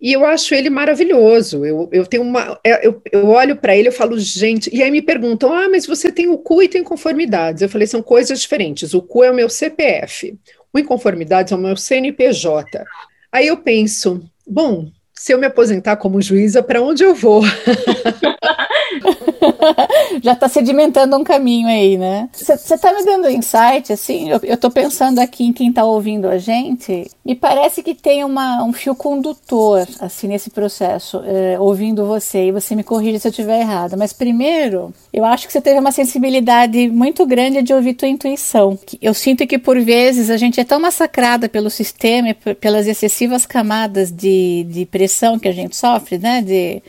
[0.00, 1.62] E eu acho ele maravilhoso.
[1.62, 2.58] Eu, eu tenho uma.
[2.64, 4.74] É, eu, eu olho para ele e falo, gente.
[4.74, 7.60] E aí me perguntam: ah, mas você tem o CU e tem conformidades.
[7.60, 8.94] Eu falei, são coisas diferentes.
[8.94, 10.38] O CU é o meu CPF,
[10.72, 12.84] o inconformidades é o meu CNPJ.
[13.30, 14.90] Aí eu penso, bom,
[15.24, 17.42] se eu me aposentar como juíza, para onde eu vou?
[20.22, 22.28] Já está sedimentando um caminho aí, né?
[22.32, 26.38] Você está me dando insight, assim, eu, estou pensando aqui em quem está ouvindo a
[26.38, 32.46] gente, e parece que tem uma, um fio condutor, assim, nesse processo, é, ouvindo você,
[32.46, 35.78] e você me corrige se eu estiver errada, mas primeiro, eu acho que você teve
[35.78, 38.78] uma sensibilidade muito grande de ouvir tua intuição.
[39.00, 43.46] Eu sinto que, por vezes, a gente é tão massacrada pelo sistema e pelas excessivas
[43.46, 46.82] camadas de, de pressão que a gente sofre, né, de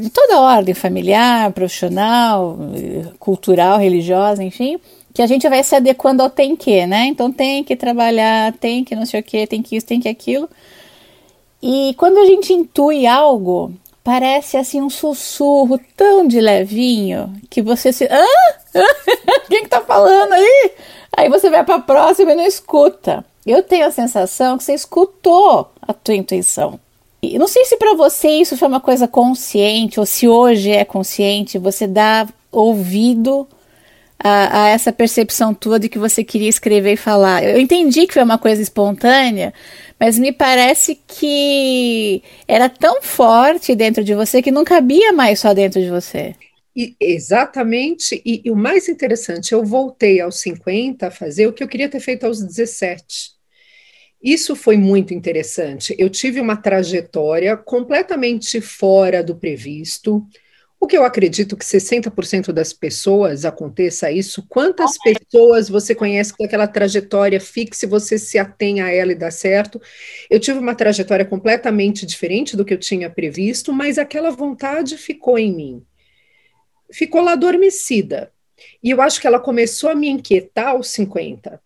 [0.00, 2.56] de toda ordem, familiar, profissional,
[3.18, 4.78] cultural, religiosa, enfim,
[5.12, 7.06] que a gente vai se adequando ao tem que, né?
[7.06, 10.08] Então tem que trabalhar, tem que não sei o que, tem que isso, tem que
[10.08, 10.48] aquilo.
[11.62, 17.92] E quando a gente intui algo, parece assim um sussurro tão de levinho que você
[17.92, 18.04] se.
[18.10, 18.56] Ah!
[19.48, 20.72] Quem que tá falando aí?
[21.16, 23.24] Aí você vai para a próxima e não escuta.
[23.46, 26.80] Eu tenho a sensação que você escutou a tua intuição.
[27.24, 31.56] Não sei se para você isso foi uma coisa consciente ou se hoje é consciente,
[31.56, 33.48] você dá ouvido
[34.18, 37.44] a, a, essa percepção tua de que você queria escrever e falar.
[37.44, 39.54] Eu entendi que foi uma coisa espontânea,
[39.98, 45.54] mas me parece que era tão forte dentro de você que não cabia mais só
[45.54, 46.34] dentro de você.
[46.74, 51.62] E, exatamente, e, e, o mais interessante, eu voltei aos 50 a fazer o que
[51.62, 53.32] eu queria ter feito aos 17.
[54.22, 55.94] Isso foi muito interessante.
[55.98, 60.24] Eu tive uma trajetória completamente fora do previsto.
[60.78, 64.44] O que eu acredito que 60% das pessoas aconteça isso.
[64.48, 69.16] Quantas pessoas você conhece com aquela trajetória fixa e você se atém a ela e
[69.16, 69.80] dá certo?
[70.30, 75.38] Eu tive uma trajetória completamente diferente do que eu tinha previsto, mas aquela vontade ficou
[75.38, 75.86] em mim
[76.92, 78.30] ficou lá adormecida.
[78.82, 81.60] E eu acho que ela começou a me inquietar aos 50.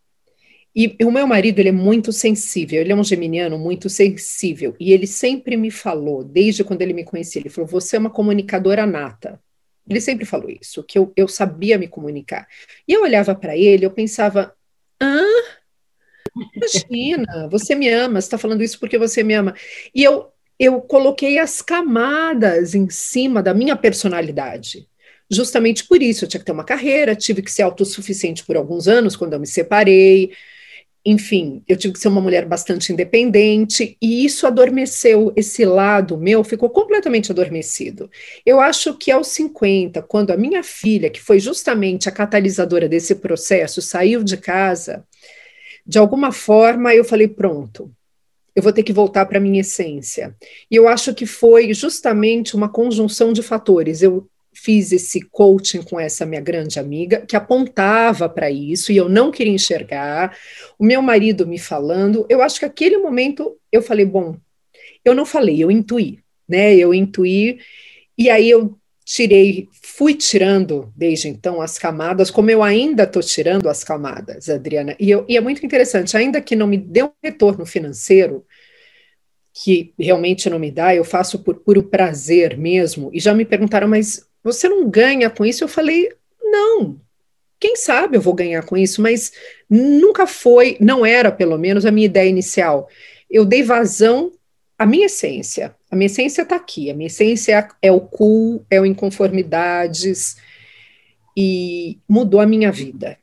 [0.77, 4.93] E o meu marido, ele é muito sensível, ele é um geminiano muito sensível, e
[4.93, 8.85] ele sempre me falou, desde quando ele me conhecia, ele falou, você é uma comunicadora
[8.85, 9.41] nata.
[9.89, 12.47] Ele sempre falou isso, que eu, eu sabia me comunicar.
[12.87, 14.55] E eu olhava para ele, eu pensava,
[15.01, 15.25] hã?
[16.55, 19.55] Imagina, você me ama, você está falando isso porque você me ama.
[19.95, 24.87] E eu, eu coloquei as camadas em cima da minha personalidade
[25.31, 26.25] justamente por isso.
[26.25, 29.41] Eu tinha que ter uma carreira, tive que ser autossuficiente por alguns anos quando eu
[29.41, 30.33] me separei.
[31.09, 36.43] Enfim, eu tive que ser uma mulher bastante independente e isso adormeceu, esse lado meu
[36.43, 38.11] ficou completamente adormecido.
[38.45, 43.15] Eu acho que aos 50, quando a minha filha, que foi justamente a catalisadora desse
[43.15, 45.05] processo, saiu de casa,
[45.87, 47.89] de alguma forma eu falei: pronto,
[48.57, 50.35] eu vou ter que voltar para a minha essência.
[50.69, 54.03] E eu acho que foi justamente uma conjunção de fatores.
[54.03, 54.29] Eu
[54.67, 59.31] fiz esse coaching com essa minha grande amiga, que apontava para isso e eu não
[59.31, 60.37] queria enxergar.
[60.77, 64.37] O meu marido me falando, eu acho que aquele momento eu falei, bom,
[65.05, 66.75] eu não falei, eu intuí, né?
[66.75, 67.61] Eu intuí
[68.19, 73.69] e aí eu tirei, fui tirando desde então as camadas, como eu ainda estou tirando
[73.69, 74.97] as camadas, Adriana.
[74.99, 78.45] E, eu, e é muito interessante, ainda que não me dê um retorno financeiro,
[79.55, 83.11] que realmente não me dá, eu faço por puro prazer mesmo.
[83.15, 85.65] E já me perguntaram, mas você não ganha com isso?
[85.65, 86.09] Eu falei,
[86.41, 87.01] não.
[87.59, 89.33] Quem sabe eu vou ganhar com isso, mas
[89.69, 92.89] nunca foi, não era pelo menos a minha ideia inicial.
[93.29, 94.31] Eu dei vazão
[94.79, 95.75] à minha essência.
[95.91, 96.89] A minha essência está aqui.
[96.91, 100.37] A minha essência é o cool, é o inconformidades
[101.37, 103.19] e mudou a minha vida.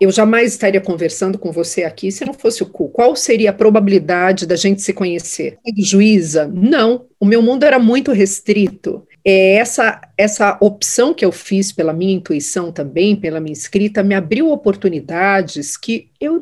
[0.00, 2.88] Eu jamais estaria conversando com você aqui se não fosse o cool.
[2.88, 5.58] Qual seria a probabilidade da gente se conhecer?
[5.78, 6.50] Juíza?
[6.52, 7.06] Não.
[7.20, 12.14] O meu mundo era muito restrito é essa, essa opção que eu fiz pela minha
[12.14, 16.38] intuição também, pela minha escrita, me abriu oportunidades que eu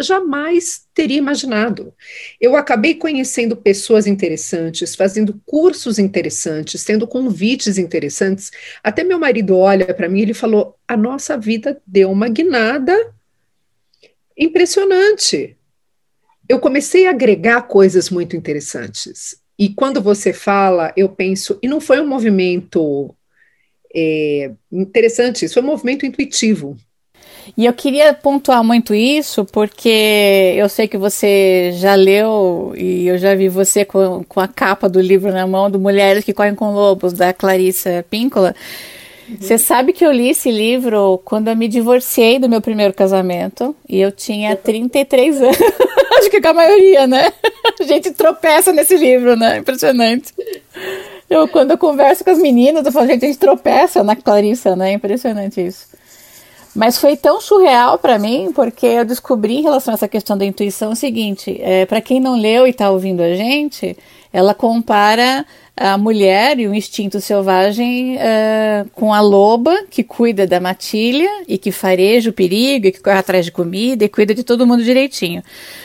[0.00, 1.94] jamais teria imaginado.
[2.40, 8.50] Eu acabei conhecendo pessoas interessantes, fazendo cursos interessantes, tendo convites interessantes.
[8.82, 13.14] Até meu marido olha para mim e ele falou: a nossa vida deu uma guinada
[14.36, 15.56] impressionante.
[16.48, 19.41] Eu comecei a agregar coisas muito interessantes.
[19.62, 23.14] E quando você fala, eu penso, e não foi um movimento
[23.94, 26.76] é, interessante, isso foi um movimento intuitivo.
[27.56, 33.16] E eu queria pontuar muito isso, porque eu sei que você já leu e eu
[33.18, 36.56] já vi você com, com a capa do livro na mão do Mulheres que Correm
[36.56, 38.56] com Lobos, da Clarissa Píncola.
[39.38, 43.74] Você sabe que eu li esse livro quando eu me divorciei do meu primeiro casamento
[43.88, 45.56] e eu tinha 33 anos.
[46.18, 47.32] Acho que com a maioria, né?
[47.80, 49.58] A gente tropeça nesse livro, né?
[49.58, 50.32] Impressionante.
[51.28, 54.76] Eu, quando eu converso com as meninas, eu falo, gente, a gente tropeça na Clarissa,
[54.76, 54.92] né?
[54.92, 55.86] Impressionante isso.
[56.74, 60.44] Mas foi tão surreal para mim, porque eu descobri em relação a essa questão da
[60.44, 63.96] intuição o seguinte: é, para quem não leu e está ouvindo a gente,
[64.32, 65.44] ela compara
[65.76, 71.56] a mulher e o instinto selvagem uh, com a loba que cuida da matilha e
[71.56, 74.84] que fareja o perigo e que corre atrás de comida e cuida de todo mundo
[74.84, 75.42] direitinho.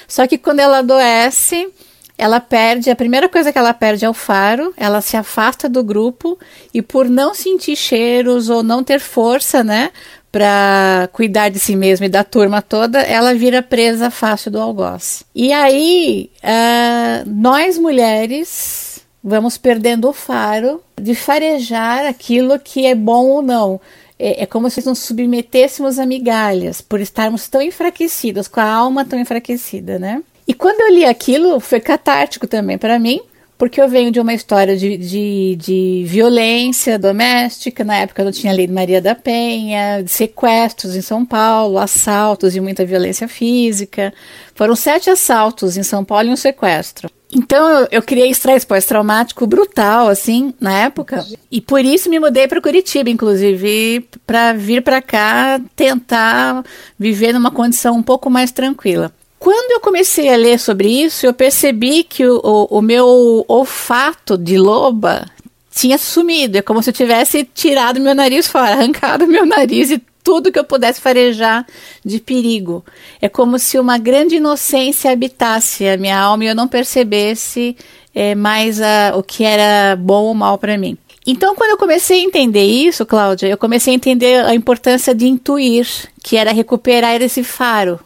[0.08, 1.70] Só que quando ela adoece,
[2.18, 5.84] ela perde, a primeira coisa que ela perde é o faro, ela se afasta do
[5.84, 6.38] grupo
[6.74, 9.92] e por não sentir cheiros ou não ter força, né,
[10.32, 15.24] para cuidar de si mesma e da turma toda, ela vira presa fácil do algoz.
[15.34, 23.26] E aí, uh, nós mulheres vamos perdendo o faro de farejar aquilo que é bom
[23.28, 23.80] ou não.
[24.20, 29.06] É, é, como se nos submetêssemos a migalhas, por estarmos tão enfraquecidas, com a alma
[29.06, 30.24] tão enfraquecida, né?
[30.48, 33.22] E quando eu li aquilo, foi catártico também para mim,
[33.58, 38.54] porque eu venho de uma história de, de, de, violência doméstica, na época não tinha
[38.54, 44.14] lei de Maria da Penha, de sequestros em São Paulo, assaltos e muita violência física.
[44.56, 47.10] Foram sete assaltos em São Paulo e um sequestro.
[47.32, 51.26] Então eu, criei estresse pós-traumático brutal, assim, na época.
[51.52, 56.64] E por isso me mudei para Curitiba, inclusive, para vir para cá tentar
[56.98, 59.12] viver numa condição um pouco mais tranquila.
[59.40, 64.38] Quando eu comecei a ler sobre isso, eu percebi que o, o, o meu olfato
[64.38, 65.26] de loba
[65.70, 66.58] tinha sumido.
[66.58, 70.60] É como se eu tivesse tirado meu nariz fora, arrancado meu nariz e tudo que
[70.60, 71.66] eu pudesse farejar
[72.04, 72.84] de perigo.
[73.22, 77.78] É como se uma grande inocência habitasse a minha alma e eu não percebesse
[78.14, 80.98] é, mais a, o que era bom ou mal para mim.
[81.26, 85.28] Então, quando eu comecei a entender isso, Cláudia, eu comecei a entender a importância de
[85.28, 85.88] intuir,
[86.22, 87.98] que era recuperar esse faro,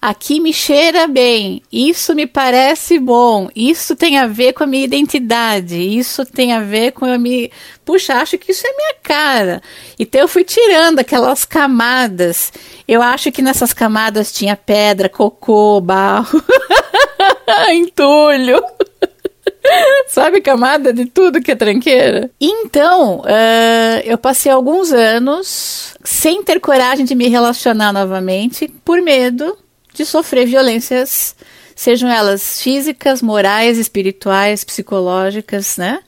[0.00, 4.84] aqui me cheira bem, isso me parece bom, isso tem a ver com a minha
[4.84, 7.50] identidade, isso tem a ver com a minha.
[7.84, 9.62] Puxa, acho que isso é minha cara.
[9.98, 12.52] Então eu fui tirando aquelas camadas.
[12.86, 16.42] Eu acho que nessas camadas tinha pedra, cocô, barro,
[17.72, 18.62] entulho.
[20.08, 22.30] Sabe, camada de tudo que é tranqueira?
[22.40, 29.56] Então, uh, eu passei alguns anos sem ter coragem de me relacionar novamente, por medo
[29.96, 31.34] de sofrer violências,
[31.74, 36.00] sejam elas físicas, morais, espirituais, psicológicas, né?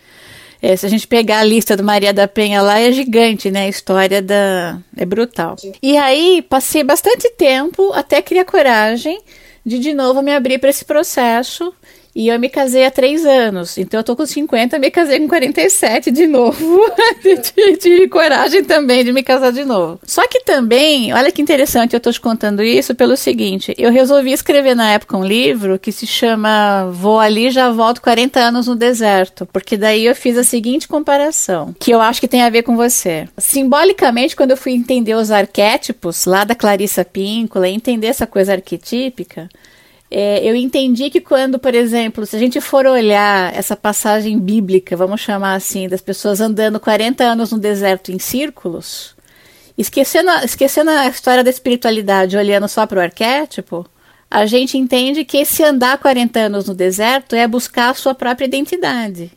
[0.60, 3.66] É, se a gente pegar a lista do Maria da Penha lá, é gigante, né?
[3.66, 4.78] A história da.
[4.96, 5.56] é brutal.
[5.80, 9.20] E aí, passei bastante tempo até criar coragem
[9.64, 11.72] de de novo me abrir para esse processo
[12.18, 13.78] e eu me casei há três anos.
[13.78, 16.80] Então eu tô com 50, me casei com 47 de novo.
[17.78, 20.00] Tive coragem também de me casar de novo.
[20.02, 24.32] Só que também, olha que interessante, eu tô te contando isso pelo seguinte: eu resolvi
[24.32, 28.74] escrever na época um livro que se chama Vou ali, já volto 40 anos no
[28.74, 29.46] deserto.
[29.52, 32.74] Porque daí eu fiz a seguinte comparação, que eu acho que tem a ver com
[32.74, 33.28] você.
[33.38, 39.48] Simbolicamente, quando eu fui entender os arquétipos lá da Clarissa Píncola, entender essa coisa arquetípica,
[40.10, 44.96] é, eu entendi que quando, por exemplo, se a gente for olhar essa passagem bíblica,
[44.96, 49.14] vamos chamar assim, das pessoas andando 40 anos no deserto em círculos,
[49.76, 53.86] esquecendo, esquecendo a história da espiritualidade, olhando só para o arquétipo,
[54.30, 58.46] a gente entende que esse andar 40 anos no deserto é buscar a sua própria
[58.46, 59.30] identidade.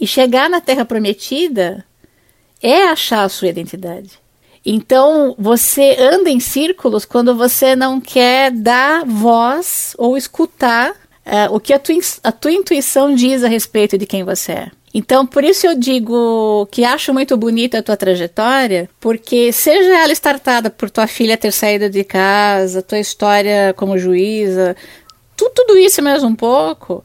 [0.00, 1.84] E chegar na Terra Prometida
[2.60, 4.21] é achar a sua identidade.
[4.64, 10.94] Então, você anda em círculos quando você não quer dar voz ou escutar
[11.24, 14.70] é, o que a tua, a tua intuição diz a respeito de quem você é.
[14.94, 20.12] Então, por isso eu digo que acho muito bonita a tua trajetória, porque seja ela
[20.12, 24.76] startada por tua filha ter saído de casa, tua história como juíza,
[25.34, 27.02] tu, tudo isso mais um pouco,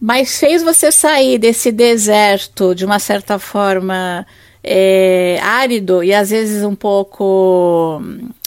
[0.00, 4.24] mas fez você sair desse deserto de uma certa forma
[4.66, 8.02] é, árido e às vezes um pouco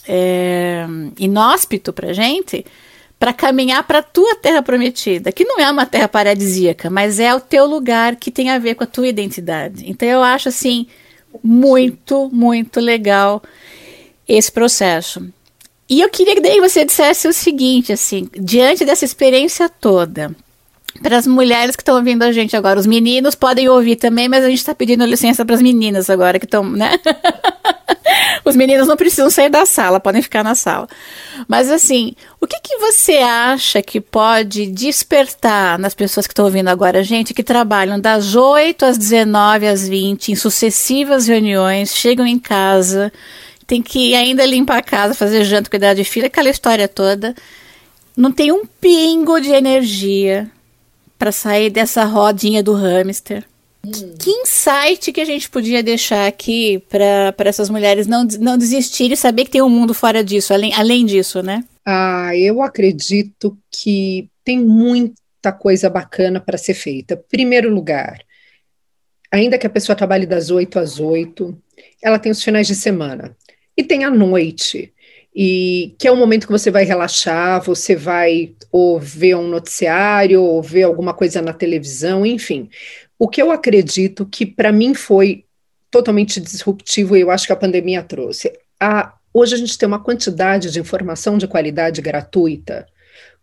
[0.06, 0.86] é,
[1.18, 2.66] inóspito para gente,
[3.18, 7.34] para caminhar para a tua terra prometida, que não é uma terra paradisíaca, mas é
[7.34, 9.90] o teu lugar que tem a ver com a tua identidade.
[9.90, 10.88] Então eu acho assim
[11.42, 13.42] muito, muito legal
[14.28, 15.26] esse processo.
[15.90, 20.36] E eu queria que daí você dissesse o seguinte, assim, diante dessa experiência toda,
[21.02, 22.80] para as mulheres que estão ouvindo a gente agora.
[22.80, 26.40] Os meninos podem ouvir também, mas a gente está pedindo licença para as meninas agora
[26.40, 26.92] que estão, né?
[28.44, 30.88] Os meninos não precisam sair da sala, podem ficar na sala.
[31.48, 36.68] Mas assim, o que, que você acha que pode despertar nas pessoas que estão ouvindo
[36.70, 42.40] agora gente, que trabalham das 8 às 19 às 20 em sucessivas reuniões, chegam em
[42.40, 43.14] casa,
[43.68, 47.36] tem que ainda limpar a casa, fazer janta, cuidar de filha, aquela história toda.
[48.18, 50.50] Não tem um pingo de energia
[51.20, 53.46] para sair dessa rodinha do hamster.
[53.86, 54.16] Hum.
[54.18, 59.18] Que insight que a gente podia deixar aqui para essas mulheres não, não desistirem e
[59.18, 61.64] saber que tem um mundo fora disso, além, além disso, né?
[61.86, 67.18] Ah, eu acredito que tem muita coisa bacana para ser feita.
[67.30, 68.20] Primeiro lugar,
[69.32, 71.58] ainda que a pessoa trabalhe das 8 às 8,
[72.02, 73.36] ela tem os finais de semana
[73.76, 74.94] e tem a noite
[75.36, 80.42] e que é um momento que você vai relaxar, você vai ou ver um noticiário,
[80.42, 82.70] ou ver alguma coisa na televisão, enfim.
[83.18, 85.46] O que eu acredito que para mim foi
[85.92, 88.54] totalmente disruptivo e eu acho que a pandemia trouxe.
[88.80, 92.88] A, hoje a gente tem uma quantidade de informação de qualidade gratuita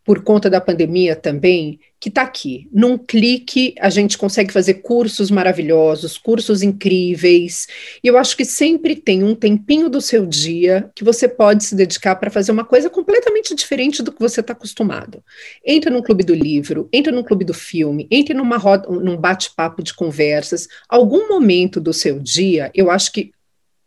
[0.07, 2.69] por conta da pandemia também, que está aqui.
[2.73, 7.67] Num clique, a gente consegue fazer cursos maravilhosos, cursos incríveis.
[8.05, 11.75] E eu acho que sempre tem um tempinho do seu dia que você pode se
[11.75, 15.25] dedicar para fazer uma coisa completamente diferente do que você está acostumado.
[15.67, 19.83] Entra num clube do livro, entra num clube do filme, entre numa roda, num bate-papo
[19.83, 20.69] de conversas.
[20.89, 23.33] Algum momento do seu dia, eu acho que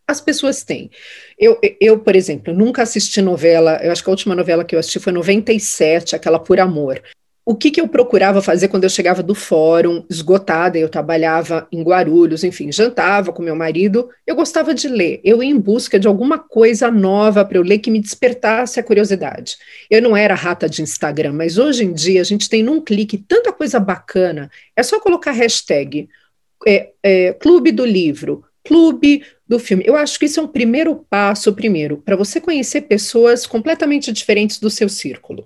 [0.10, 0.89] as pessoas têm.
[1.38, 4.80] Eu, eu, por exemplo, nunca assisti novela, eu acho que a última novela que eu
[4.80, 7.01] assisti foi 97, aquela Por Amor.
[7.45, 11.82] o que, que eu procurava fazer quando eu chegava do fórum, esgotada, eu trabalhava em
[11.82, 16.07] Guarulhos, enfim, jantava com meu marido, eu gostava de ler, eu ia em busca de
[16.07, 19.57] alguma coisa nova para eu ler que me despertasse a curiosidade.
[19.89, 23.18] Eu não era rata de Instagram, mas hoje em dia a gente tem num clique
[23.18, 26.07] tanta coisa bacana, é só colocar hashtag
[26.68, 29.83] é, é, clube do livro, clube do filme.
[29.85, 34.59] Eu acho que isso é um primeiro passo, primeiro, para você conhecer pessoas completamente diferentes
[34.59, 35.43] do seu círculo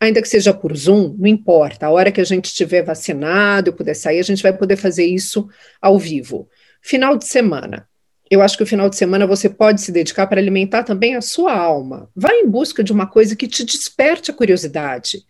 [0.00, 1.86] ainda que seja por Zoom, não importa.
[1.86, 5.06] A hora que a gente estiver vacinado, eu puder sair, a gente vai poder fazer
[5.06, 5.48] isso
[5.80, 6.48] ao vivo.
[6.82, 7.88] Final de semana.
[8.28, 11.20] Eu acho que o final de semana você pode se dedicar para alimentar também a
[11.20, 12.10] sua alma.
[12.14, 15.24] Vá em busca de uma coisa que te desperte a curiosidade.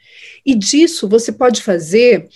[0.44, 2.28] E disso você pode fazer,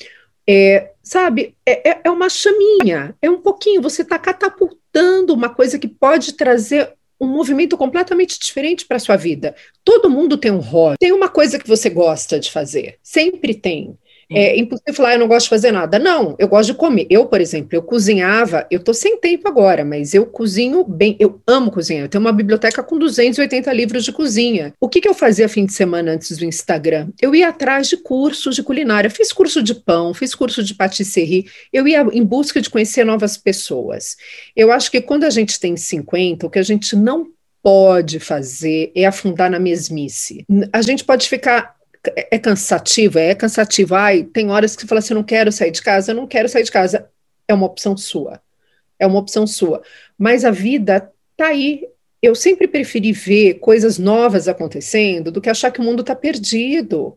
[0.47, 3.81] é, sabe, é, é uma chaminha, é um pouquinho.
[3.81, 4.80] Você está catapultando
[5.35, 9.55] uma coisa que pode trazer um movimento completamente diferente para a sua vida.
[9.85, 13.99] Todo mundo tem um hobby, tem uma coisa que você gosta de fazer, sempre tem.
[14.31, 15.99] É impossível falar, eu não gosto de fazer nada.
[15.99, 17.07] Não, eu gosto de comer.
[17.11, 21.41] Eu, por exemplo, eu cozinhava, eu tô sem tempo agora, mas eu cozinho bem, eu
[21.47, 22.05] amo cozinhar.
[22.05, 24.73] Eu tenho uma biblioteca com 280 livros de cozinha.
[24.81, 27.09] O que, que eu fazia fim de semana antes do Instagram?
[27.21, 29.11] Eu ia atrás de cursos de culinária.
[29.11, 31.47] Fiz curso de pão, fiz curso de patisserie.
[31.73, 34.17] Eu ia em busca de conhecer novas pessoas.
[34.55, 37.27] Eu acho que quando a gente tem 50, o que a gente não
[37.63, 40.45] pode fazer é afundar na mesmice.
[40.73, 41.80] A gente pode ficar
[42.17, 43.95] é, é cansativo, é cansativo.
[43.95, 46.27] Ai, tem horas que você fala assim, eu não quero sair de casa, eu não
[46.27, 47.09] quero sair de casa.
[47.47, 48.41] É uma opção sua.
[48.99, 49.83] É uma opção sua.
[50.19, 51.87] Mas a vida tá aí.
[52.23, 57.17] Eu sempre preferi ver coisas novas acontecendo do que achar que o mundo está perdido.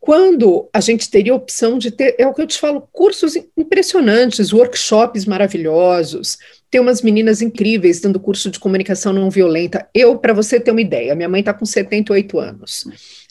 [0.00, 3.36] Quando a gente teria a opção de ter, é o que eu te falo, cursos
[3.56, 6.38] impressionantes, workshops maravilhosos,
[6.68, 9.88] tem umas meninas incríveis dando curso de comunicação não violenta.
[9.94, 12.84] Eu, para você ter uma ideia, minha mãe está com 78 anos.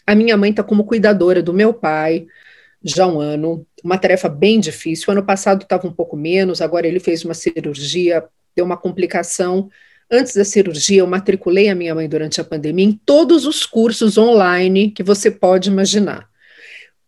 [0.06, 2.28] A minha mãe está como cuidadora do meu pai
[2.84, 5.12] já há um ano, uma tarefa bem difícil.
[5.12, 8.24] Ano passado estava um pouco menos, agora ele fez uma cirurgia,
[8.56, 9.70] deu uma complicação.
[10.10, 14.18] Antes da cirurgia, eu matriculei a minha mãe durante a pandemia em todos os cursos
[14.18, 16.28] online que você pode imaginar.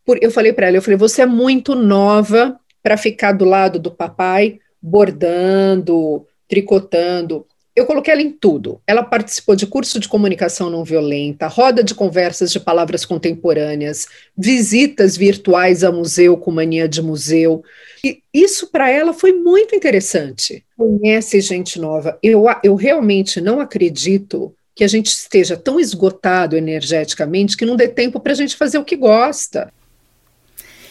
[0.06, 3.80] Por, eu falei para ela, eu falei, você é muito nova para ficar do lado
[3.80, 7.48] do papai, bordando, tricotando.
[7.76, 8.80] Eu coloquei ela em tudo.
[8.86, 14.08] Ela participou de curso de comunicação não violenta, roda de conversas de palavras contemporâneas,
[14.38, 17.64] visitas virtuais a museu com mania de museu.
[18.06, 20.64] E isso para ela foi muito interessante.
[20.78, 22.20] Conhece gente nova.
[22.22, 27.88] Eu, eu realmente não acredito que a gente esteja tão esgotado energeticamente que não dê
[27.88, 29.72] tempo para a gente fazer o que gosta.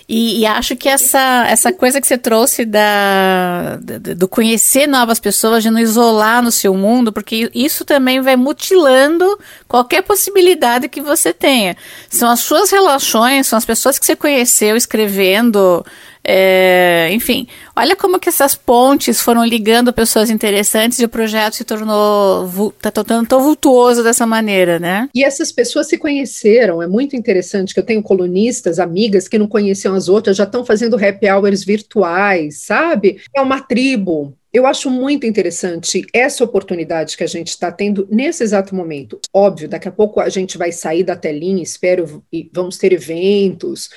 [0.09, 3.78] E, e, acho que essa, essa coisa que você trouxe da,
[4.16, 9.38] do conhecer novas pessoas, de não isolar no seu mundo, porque isso também vai mutilando
[9.68, 11.76] qualquer possibilidade que você tenha.
[12.09, 15.84] São as suas relações, são as pessoas que você conheceu escrevendo,
[16.25, 17.47] é, enfim,
[17.77, 22.91] olha como que essas pontes foram ligando pessoas interessantes e o projeto se tornou tá
[22.91, 25.09] tão, tão vultuoso dessa maneira, né?
[25.14, 29.49] E essas pessoas se conheceram, é muito interessante que eu tenho colunistas, amigas que não
[29.49, 33.20] conheciam as outras, já estão fazendo happy hours virtuais, sabe?
[33.35, 38.45] É uma tribo, eu acho muito interessante essa oportunidade que a gente está tendo nesse
[38.45, 39.18] exato momento.
[39.33, 43.89] Óbvio, daqui a pouco a gente vai sair da telinha, espero, e vamos ter eventos.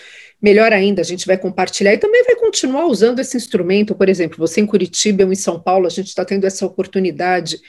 [0.45, 3.95] Melhor ainda, a gente vai compartilhar e também vai continuar usando esse instrumento.
[3.95, 7.59] Por exemplo, você em Curitiba, eu em São Paulo, a gente está tendo essa oportunidade.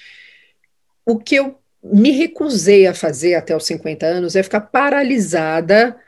[1.03, 5.99] O que eu me recusei a fazer até os 50 anos é ficar paralisada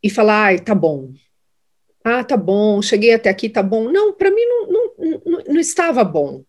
[0.00, 1.12] e falar: ai, tá bom.
[2.04, 3.90] Ah, tá bom, cheguei até aqui, tá bom.
[3.90, 4.92] Não, para mim não, não,
[5.26, 6.44] não, não, estava bom.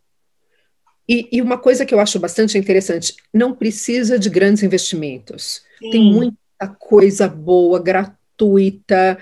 [1.09, 5.63] E, e, uma coisa que eu acho bastante interessante: não precisa de grandes investimentos.
[5.79, 5.89] Sim.
[5.89, 9.17] Tem muita coisa boa, gratuita gratuita,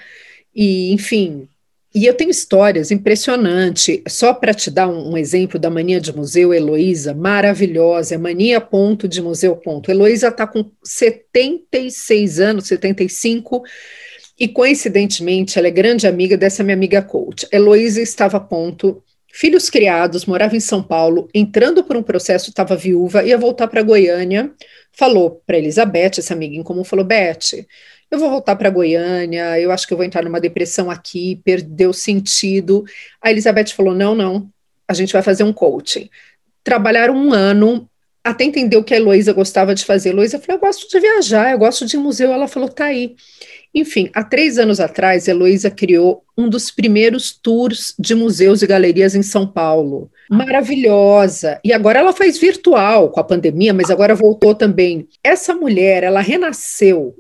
[0.55, 1.47] e enfim.
[1.93, 4.01] E eu tenho histórias impressionantes.
[4.07, 9.21] Só para te dar um, exemplo da mania de museu, Heloísa, maravilhosa, mania ponto de
[9.21, 9.89] museu ponto.
[9.89, 13.63] Heloísa está com 76 anos, 75,
[14.39, 17.47] e coincidentemente ela é grande amiga dessa minha amiga coach.
[17.51, 19.03] Heloísa estava a ponto,
[19.33, 23.81] filhos criados, morava em São Paulo, entrando por um processo, estava viúva, ia voltar para
[23.81, 24.51] Goiânia,
[24.93, 27.65] falou para Elizabeth, essa amiga em comum, falou, Beth,
[28.11, 31.93] eu vou voltar para Goiânia, eu acho que eu vou entrar numa depressão aqui, perdeu
[31.93, 32.83] sentido.
[33.21, 34.49] A Elizabeth falou: não, não,
[34.87, 36.09] a gente vai fazer um coaching.
[36.63, 37.87] Trabalharam um ano
[38.23, 40.09] até entender o que a Heloísa gostava de fazer.
[40.09, 42.31] Heloísa falou: eu gosto de viajar, eu gosto de museu.
[42.31, 43.15] Ela falou: tá aí.
[43.75, 48.67] Enfim, há três anos atrás, a Heloísa criou um dos primeiros tours de museus e
[48.67, 50.09] galerias em São Paulo.
[50.27, 51.59] Maravilhosa.
[51.63, 55.07] E agora ela faz virtual com a pandemia, mas agora voltou também.
[55.23, 57.15] Essa mulher, ela renasceu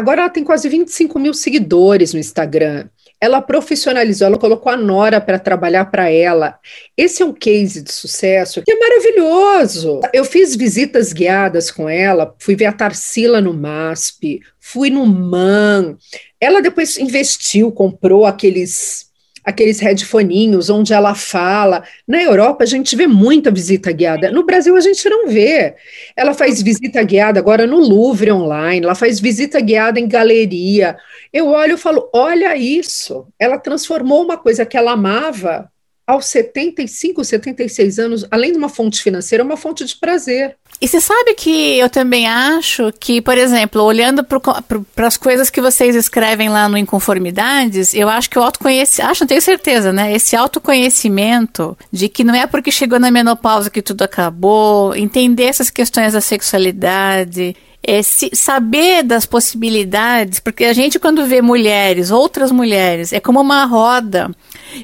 [0.00, 2.88] Agora ela tem quase 25 mil seguidores no Instagram.
[3.20, 6.58] Ela profissionalizou, ela colocou a Nora para trabalhar para ela.
[6.96, 10.00] Esse é um case de sucesso que é maravilhoso.
[10.10, 15.98] Eu fiz visitas guiadas com ela, fui ver a Tarsila no MASP, fui no MAN.
[16.40, 19.09] Ela depois investiu, comprou aqueles
[19.44, 21.84] aqueles headphoninhos onde ela fala.
[22.06, 24.30] Na Europa a gente vê muita visita guiada.
[24.30, 25.74] No Brasil a gente não vê.
[26.16, 30.96] Ela faz visita guiada agora no Louvre online, ela faz visita guiada em galeria.
[31.32, 33.26] Eu olho e falo: olha isso.
[33.38, 35.70] Ela transformou uma coisa que ela amava
[36.06, 40.56] aos 75, 76 anos, além de uma fonte financeira, uma fonte de prazer.
[40.82, 45.60] E você sabe que eu também acho que, por exemplo, olhando para as coisas que
[45.60, 50.10] vocês escrevem lá no Inconformidades, eu acho que o autoconhecimento, acho, não tenho certeza, né?
[50.14, 55.68] Esse autoconhecimento de que não é porque chegou na menopausa que tudo acabou, entender essas
[55.68, 63.12] questões da sexualidade, é, saber das possibilidades, porque a gente, quando vê mulheres, outras mulheres,
[63.12, 64.30] é como uma roda.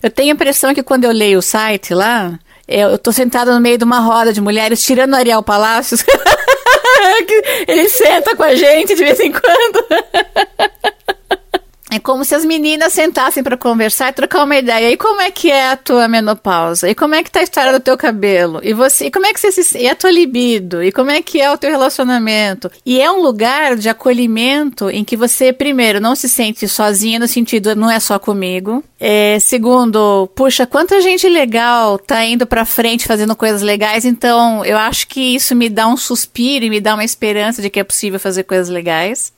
[0.03, 2.39] Eu tenho a impressão que quando eu leio o site lá,
[2.69, 6.05] eu, eu tô sentada no meio de uma roda de mulheres, tirando Ariel Palácios.
[7.69, 9.87] Ele senta com a gente de vez em quando.
[11.89, 14.91] É como se as meninas sentassem para conversar e trocar uma ideia.
[14.91, 16.91] E como é que é a tua menopausa?
[16.91, 18.61] E como é que tá a história do teu cabelo?
[18.63, 20.83] E você, e como é que você se e a tua libido?
[20.83, 22.71] E como é que é o teu relacionamento?
[22.85, 27.29] E é um lugar de acolhimento em que você primeiro não se sente sozinha no
[27.29, 28.83] sentido não é só comigo.
[28.99, 34.05] É, segundo, puxa, quanta gente legal tá indo para frente fazendo coisas legais.
[34.05, 37.71] Então, eu acho que isso me dá um suspiro e me dá uma esperança de
[37.71, 39.33] que é possível fazer coisas legais.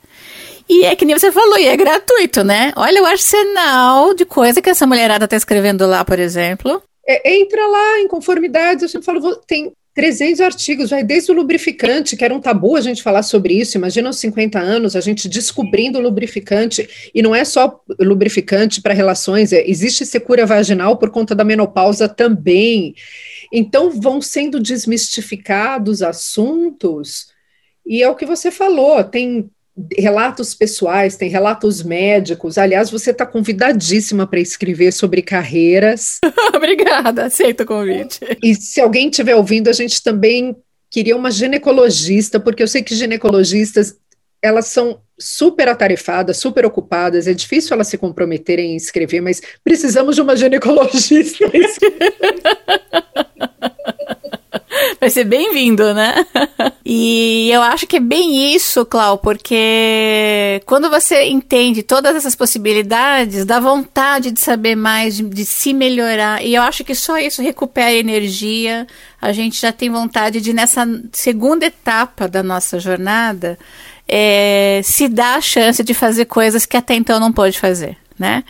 [0.69, 2.71] E é que nem você falou, e é gratuito, né?
[2.75, 6.81] Olha o arsenal de coisa que essa mulherada tá escrevendo lá, por exemplo.
[7.07, 12.15] É, entra lá em conformidade, eu sempre falo, tem 300 artigos, vai desde o lubrificante,
[12.15, 13.77] que era um tabu a gente falar sobre isso.
[13.77, 18.93] Imagina aos 50 anos a gente descobrindo o lubrificante, e não é só lubrificante para
[18.93, 22.93] relações, é, existe secura vaginal por conta da menopausa também.
[23.51, 27.29] Então vão sendo desmistificados assuntos,
[27.83, 29.49] e é o que você falou, tem
[29.97, 32.57] relatos pessoais, tem relatos médicos.
[32.57, 36.19] Aliás, você está convidadíssima para escrever sobre carreiras.
[36.55, 38.19] Obrigada, aceito o convite.
[38.43, 40.55] E se alguém estiver ouvindo, a gente também
[40.89, 43.95] queria uma ginecologista, porque eu sei que ginecologistas
[44.41, 50.15] elas são super atarefadas, super ocupadas, é difícil elas se comprometerem em escrever, mas precisamos
[50.15, 51.45] de uma ginecologista.
[55.01, 56.25] Vai ser bem-vindo, né?
[56.91, 63.45] E eu acho que é bem isso, Clau, porque quando você entende todas essas possibilidades,
[63.45, 66.43] dá vontade de saber mais, de, de se melhorar.
[66.43, 68.87] E eu acho que só isso recupera energia.
[69.21, 73.59] A gente já tem vontade de, nessa segunda etapa da nossa jornada,
[74.07, 78.43] é, se dar a chance de fazer coisas que até então não pôde fazer, né?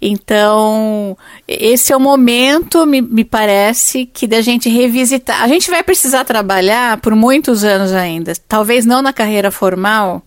[0.00, 1.16] Então,
[1.46, 5.40] esse é o momento, me, me parece, que da gente revisitar.
[5.40, 10.20] A gente vai precisar trabalhar por muitos anos ainda, talvez não na carreira formal,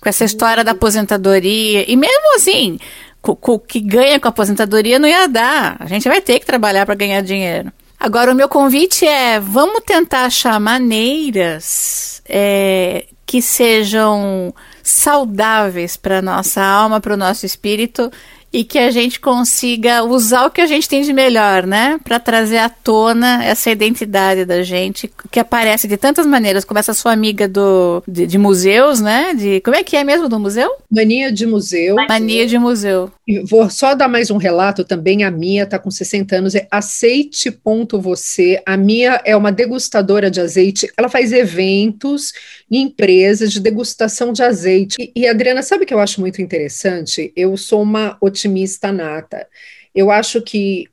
[0.00, 2.78] com essa história da aposentadoria, e mesmo assim,
[3.22, 5.76] o que ganha com a aposentadoria não ia dar.
[5.78, 7.70] A gente vai ter que trabalhar para ganhar dinheiro.
[7.98, 14.54] Agora, o meu convite é: vamos tentar achar maneiras é, que sejam
[14.84, 18.12] saudáveis para nossa alma, para o nosso espírito
[18.54, 21.98] e que a gente consiga usar o que a gente tem de melhor, né?
[22.04, 26.94] Para trazer à tona essa identidade da gente, que aparece de tantas maneiras, como essa
[26.94, 29.34] sua amiga do, de, de museus, né?
[29.34, 30.70] De, como é que é mesmo do museu?
[30.88, 31.96] Mania de museu.
[31.96, 33.10] Mania de museu.
[33.26, 35.24] E vou só dar mais um relato também.
[35.24, 38.62] A Mia está com 60 anos, é aceite.você.
[38.64, 42.32] A Mia é uma degustadora de azeite, ela faz eventos
[42.70, 44.94] em empresas de degustação de azeite.
[45.00, 47.32] E, e Adriana, sabe o que eu acho muito interessante?
[47.34, 49.48] Eu sou uma otimista otimista nata.
[49.94, 50.88] Eu acho que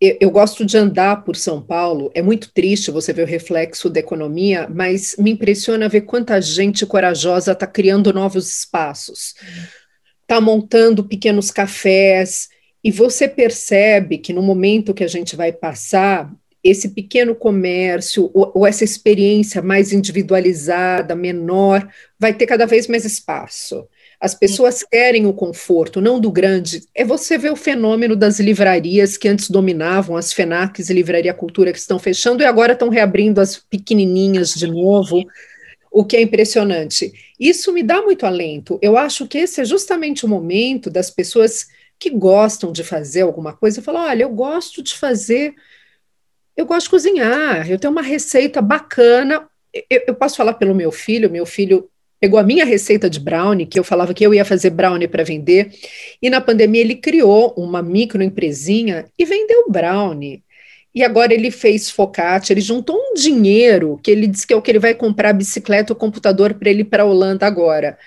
[0.00, 2.10] eu, eu, gosto de andar por São Paulo.
[2.14, 6.84] É muito triste você ver o reflexo da economia, mas me impressiona ver quanta gente
[6.84, 9.34] corajosa está criando novos espaços,
[10.22, 12.48] está montando pequenos cafés.
[12.82, 16.32] E você percebe que no momento que a gente vai passar,
[16.64, 23.04] esse pequeno comércio, ou, ou essa experiência mais individualizada, menor, vai ter cada vez mais
[23.04, 23.86] espaço.
[24.22, 26.84] As pessoas querem o conforto, não do grande.
[26.94, 31.72] É você ver o fenômeno das livrarias que antes dominavam, as FENACs e Livraria Cultura
[31.72, 35.24] que estão fechando e agora estão reabrindo as pequenininhas de novo,
[35.90, 37.12] o que é impressionante.
[37.36, 38.78] Isso me dá muito alento.
[38.80, 41.66] Eu acho que esse é justamente o momento das pessoas
[41.98, 45.52] que gostam de fazer alguma coisa falar: olha, eu gosto de fazer,
[46.56, 49.48] eu gosto de cozinhar, eu tenho uma receita bacana.
[49.90, 51.90] Eu posso falar pelo meu filho, meu filho
[52.22, 55.24] pegou a minha receita de brownie, que eu falava que eu ia fazer brownie para
[55.24, 55.72] vender,
[56.22, 60.40] e na pandemia ele criou uma microempresinha e vendeu brownie.
[60.94, 64.62] E agora ele fez focaccia, ele juntou um dinheiro que ele disse que é o
[64.62, 67.98] que ele vai comprar bicicleta ou computador para ele ir para a Holanda agora.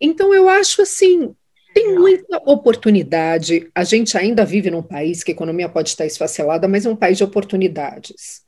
[0.00, 1.34] Então eu acho assim,
[1.74, 3.68] tem muita oportunidade.
[3.74, 6.94] A gente ainda vive num país que a economia pode estar esfacelada, mas é um
[6.94, 8.44] país de oportunidades.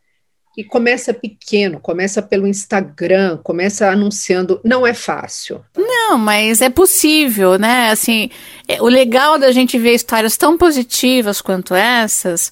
[0.56, 4.60] E começa pequeno, começa pelo Instagram, começa anunciando.
[4.64, 5.62] Não é fácil.
[5.76, 7.90] Não, mas é possível, né?
[7.90, 8.30] Assim,
[8.66, 12.50] é, o legal da gente ver histórias tão positivas quanto essas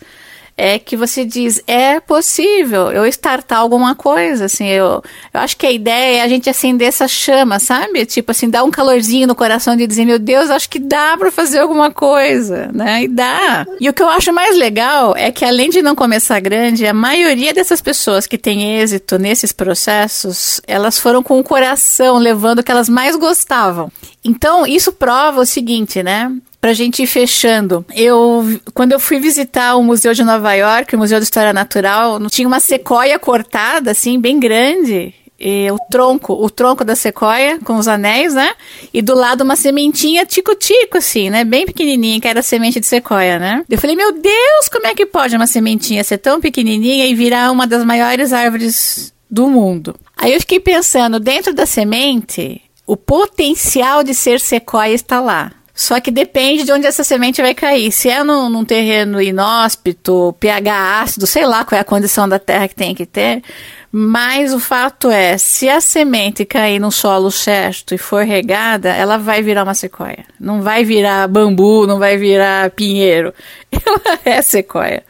[0.57, 5.03] é que você diz, é possível eu startar alguma coisa, assim, eu,
[5.33, 8.07] eu acho que a ideia é a gente acender essa chama, sabe?
[8.07, 11.33] Tipo assim, dar um calorzinho no coração de dizer, meu Deus, acho que dá para
[11.33, 13.03] fazer alguma coisa, né?
[13.03, 13.67] E dá.
[13.81, 16.95] E o que eu acho mais legal é que além de não começar grande, a
[16.95, 22.63] maioria dessas pessoas que têm êxito nesses processos, elas foram com o coração levando o
[22.63, 23.91] que elas mais gostavam.
[24.25, 26.33] Então, isso prova o seguinte, né?
[26.65, 30.99] Pra gente ir fechando, eu quando eu fui visitar o Museu de Nova York, o
[30.99, 35.13] Museu de História Natural, tinha uma sequoia cortada, assim, bem grande.
[35.39, 38.51] E o tronco, o tronco da sequoia com os anéis, né?
[38.95, 41.45] E do lado uma sementinha tico-tico, assim, né?
[41.45, 43.63] Bem pequenininha, que era semente de sequoia, né?
[43.69, 47.53] Eu falei, meu Deus, como é que pode uma sementinha ser tão pequenininha e virar
[47.53, 49.95] uma das maiores árvores do mundo?
[50.17, 55.53] Aí eu fiquei pensando, dentro da semente, o potencial de ser sequoia está lá.
[55.75, 57.91] Só que depende de onde essa semente vai cair.
[57.91, 62.39] Se é num, num, terreno inóspito, pH ácido, sei lá qual é a condição da
[62.39, 63.43] terra que tem que ter.
[63.91, 69.19] Mas o fato é, se a semente cair no solo certo e for regada, ela
[69.19, 70.25] vai virar uma sequoia.
[70.39, 73.35] Não vai virar bambu, não vai virar pinheiro.
[73.71, 75.05] Ela é sequoia.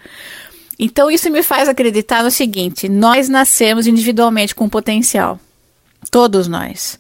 [0.79, 5.39] Então isso me faz acreditar no seguinte: nós nascemos individualmente com potencial.
[6.11, 6.99] Todos nós.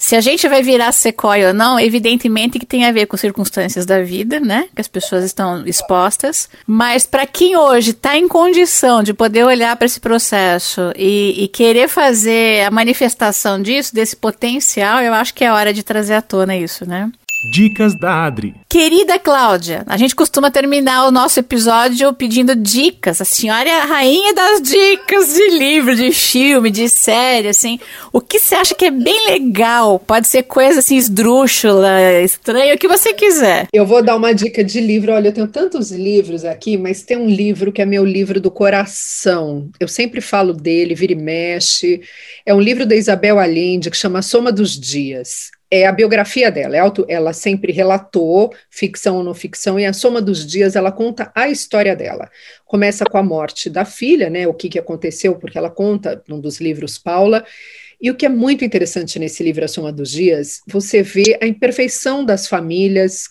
[0.00, 3.84] Se a gente vai virar sequoia ou não, evidentemente que tem a ver com circunstâncias
[3.84, 4.68] da vida, né?
[4.72, 6.48] Que as pessoas estão expostas.
[6.64, 11.48] Mas para quem hoje está em condição de poder olhar para esse processo e, e,
[11.48, 16.22] querer fazer a manifestação disso, desse potencial, eu acho que é hora de trazer à
[16.22, 17.10] tona isso, né?
[17.44, 18.52] Dicas da Adri.
[18.68, 23.20] Querida Cláudia, a gente costuma terminar o nosso episódio pedindo dicas.
[23.20, 27.78] A senhora é a rainha das dicas de livro, de filme, de série, assim.
[28.12, 30.00] O que você acha que é bem legal?
[30.00, 31.88] Pode ser coisa assim esdrúxula,
[32.24, 33.68] estranha, o que você quiser.
[33.72, 35.12] Eu vou dar uma dica de livro.
[35.12, 38.50] Olha, eu tenho tantos livros aqui, mas tem um livro que é meu livro do
[38.50, 39.70] coração.
[39.78, 42.00] Eu sempre falo dele, vira e mexe.
[42.44, 46.76] É um livro da Isabel Allende que chama Soma dos Dias é a biografia dela.
[46.76, 51.30] É ela sempre relatou ficção ou não ficção, e a soma dos dias ela conta
[51.34, 52.30] a história dela.
[52.64, 54.46] Começa com a morte da filha, né?
[54.46, 57.44] O que, que aconteceu, porque ela conta num dos livros Paula.
[58.00, 61.46] E o que é muito interessante nesse livro, A Soma dos Dias, você vê a
[61.46, 63.30] imperfeição das famílias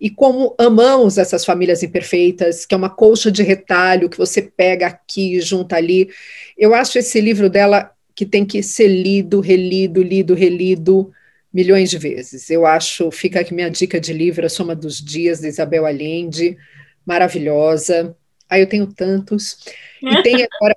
[0.00, 4.88] e como amamos essas famílias imperfeitas, que é uma colcha de retalho que você pega
[4.88, 6.10] aqui, junta ali.
[6.58, 11.12] Eu acho esse livro dela que tem que ser lido, relido, lido, relido
[11.54, 12.50] milhões de vezes.
[12.50, 16.58] Eu acho, fica aqui minha dica de livro, A Soma dos Dias, de Isabel Allende,
[17.06, 18.16] maravilhosa.
[18.50, 19.58] Aí eu tenho tantos.
[20.02, 20.76] E tem agora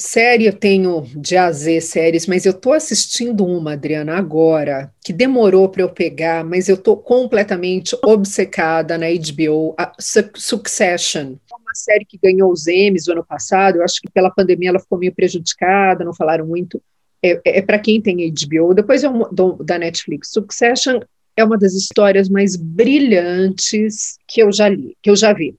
[0.00, 4.90] série, eu tenho de A a Z séries, mas eu estou assistindo uma, Adriana, agora,
[5.04, 11.36] que demorou para eu pegar, mas eu estou completamente obcecada na HBO, a Succession.
[11.52, 14.70] É uma série que ganhou os Emmys no ano passado, eu acho que pela pandemia
[14.70, 16.82] ela ficou meio prejudicada, não falaram muito,
[17.22, 19.02] é, é, é para quem tem HBO, depois
[19.32, 20.30] do, da Netflix.
[20.30, 21.00] Succession
[21.36, 25.54] é uma das histórias mais brilhantes que eu já li, que eu já vi.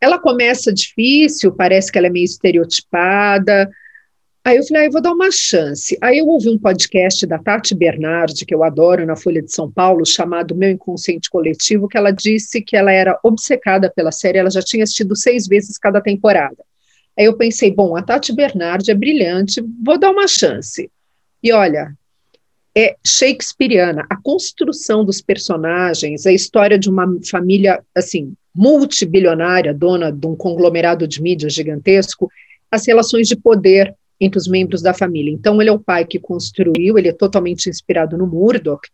[0.00, 3.68] Ela começa difícil, parece que ela é meio estereotipada.
[4.44, 5.98] Aí eu falei, ah, eu vou dar uma chance.
[6.00, 9.70] Aí eu ouvi um podcast da Tati Bernardi, que eu adoro, na Folha de São
[9.70, 14.50] Paulo, chamado Meu Inconsciente Coletivo, que ela disse que ela era obcecada pela série, ela
[14.50, 16.64] já tinha assistido seis vezes cada temporada.
[17.18, 20.88] Aí eu pensei, bom, a Tati Bernardi é brilhante, vou dar uma chance.
[21.42, 21.94] E olha,
[22.76, 24.06] é shakespeariana.
[24.08, 31.06] A construção dos personagens, a história de uma família, assim, multibilionária, dona de um conglomerado
[31.06, 32.30] de mídia gigantesco,
[32.70, 35.32] as relações de poder entre os membros da família.
[35.32, 38.88] Então, ele é o pai que construiu, ele é totalmente inspirado no Murdoch,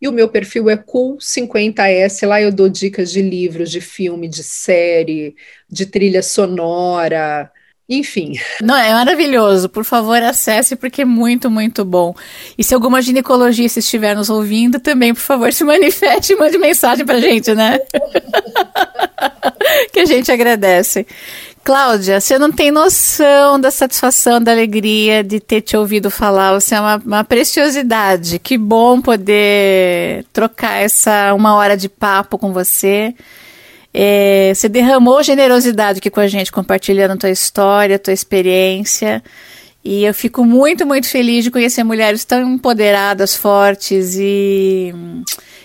[0.00, 2.26] e o meu perfil é cool50s.
[2.26, 5.34] Lá eu dou dicas de livros, de filme, de série,
[5.68, 7.50] de trilha sonora,
[7.88, 8.32] enfim.
[8.60, 9.68] Não, é maravilhoso.
[9.68, 12.14] Por favor, acesse porque é muito, muito bom.
[12.58, 17.06] E se alguma ginecologista estiver nos ouvindo, também, por favor, se manifeste e mande mensagem
[17.06, 17.78] pra gente, né?
[19.92, 21.06] que a gente agradece.
[21.62, 26.54] Cláudia, você não tem noção da satisfação, da alegria de ter te ouvido falar.
[26.54, 28.38] Você é uma, uma preciosidade.
[28.38, 33.14] Que bom poder trocar essa uma hora de papo com você.
[33.98, 39.22] É, você derramou generosidade aqui com a gente, compartilhando tua história, tua experiência.
[39.82, 44.92] E eu fico muito, muito feliz de conhecer mulheres tão empoderadas, fortes e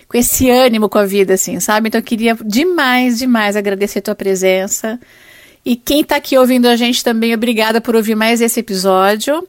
[0.07, 1.89] com esse ânimo com a vida, assim, sabe?
[1.89, 4.97] Então eu queria demais, demais agradecer a tua presença.
[5.63, 9.47] E quem está aqui ouvindo a gente também, obrigada por ouvir mais esse episódio.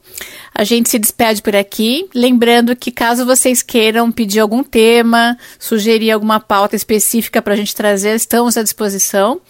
[0.54, 2.06] A gente se despede por aqui.
[2.14, 7.74] Lembrando que caso vocês queiram pedir algum tema, sugerir alguma pauta específica para a gente
[7.74, 9.40] trazer, estamos à disposição.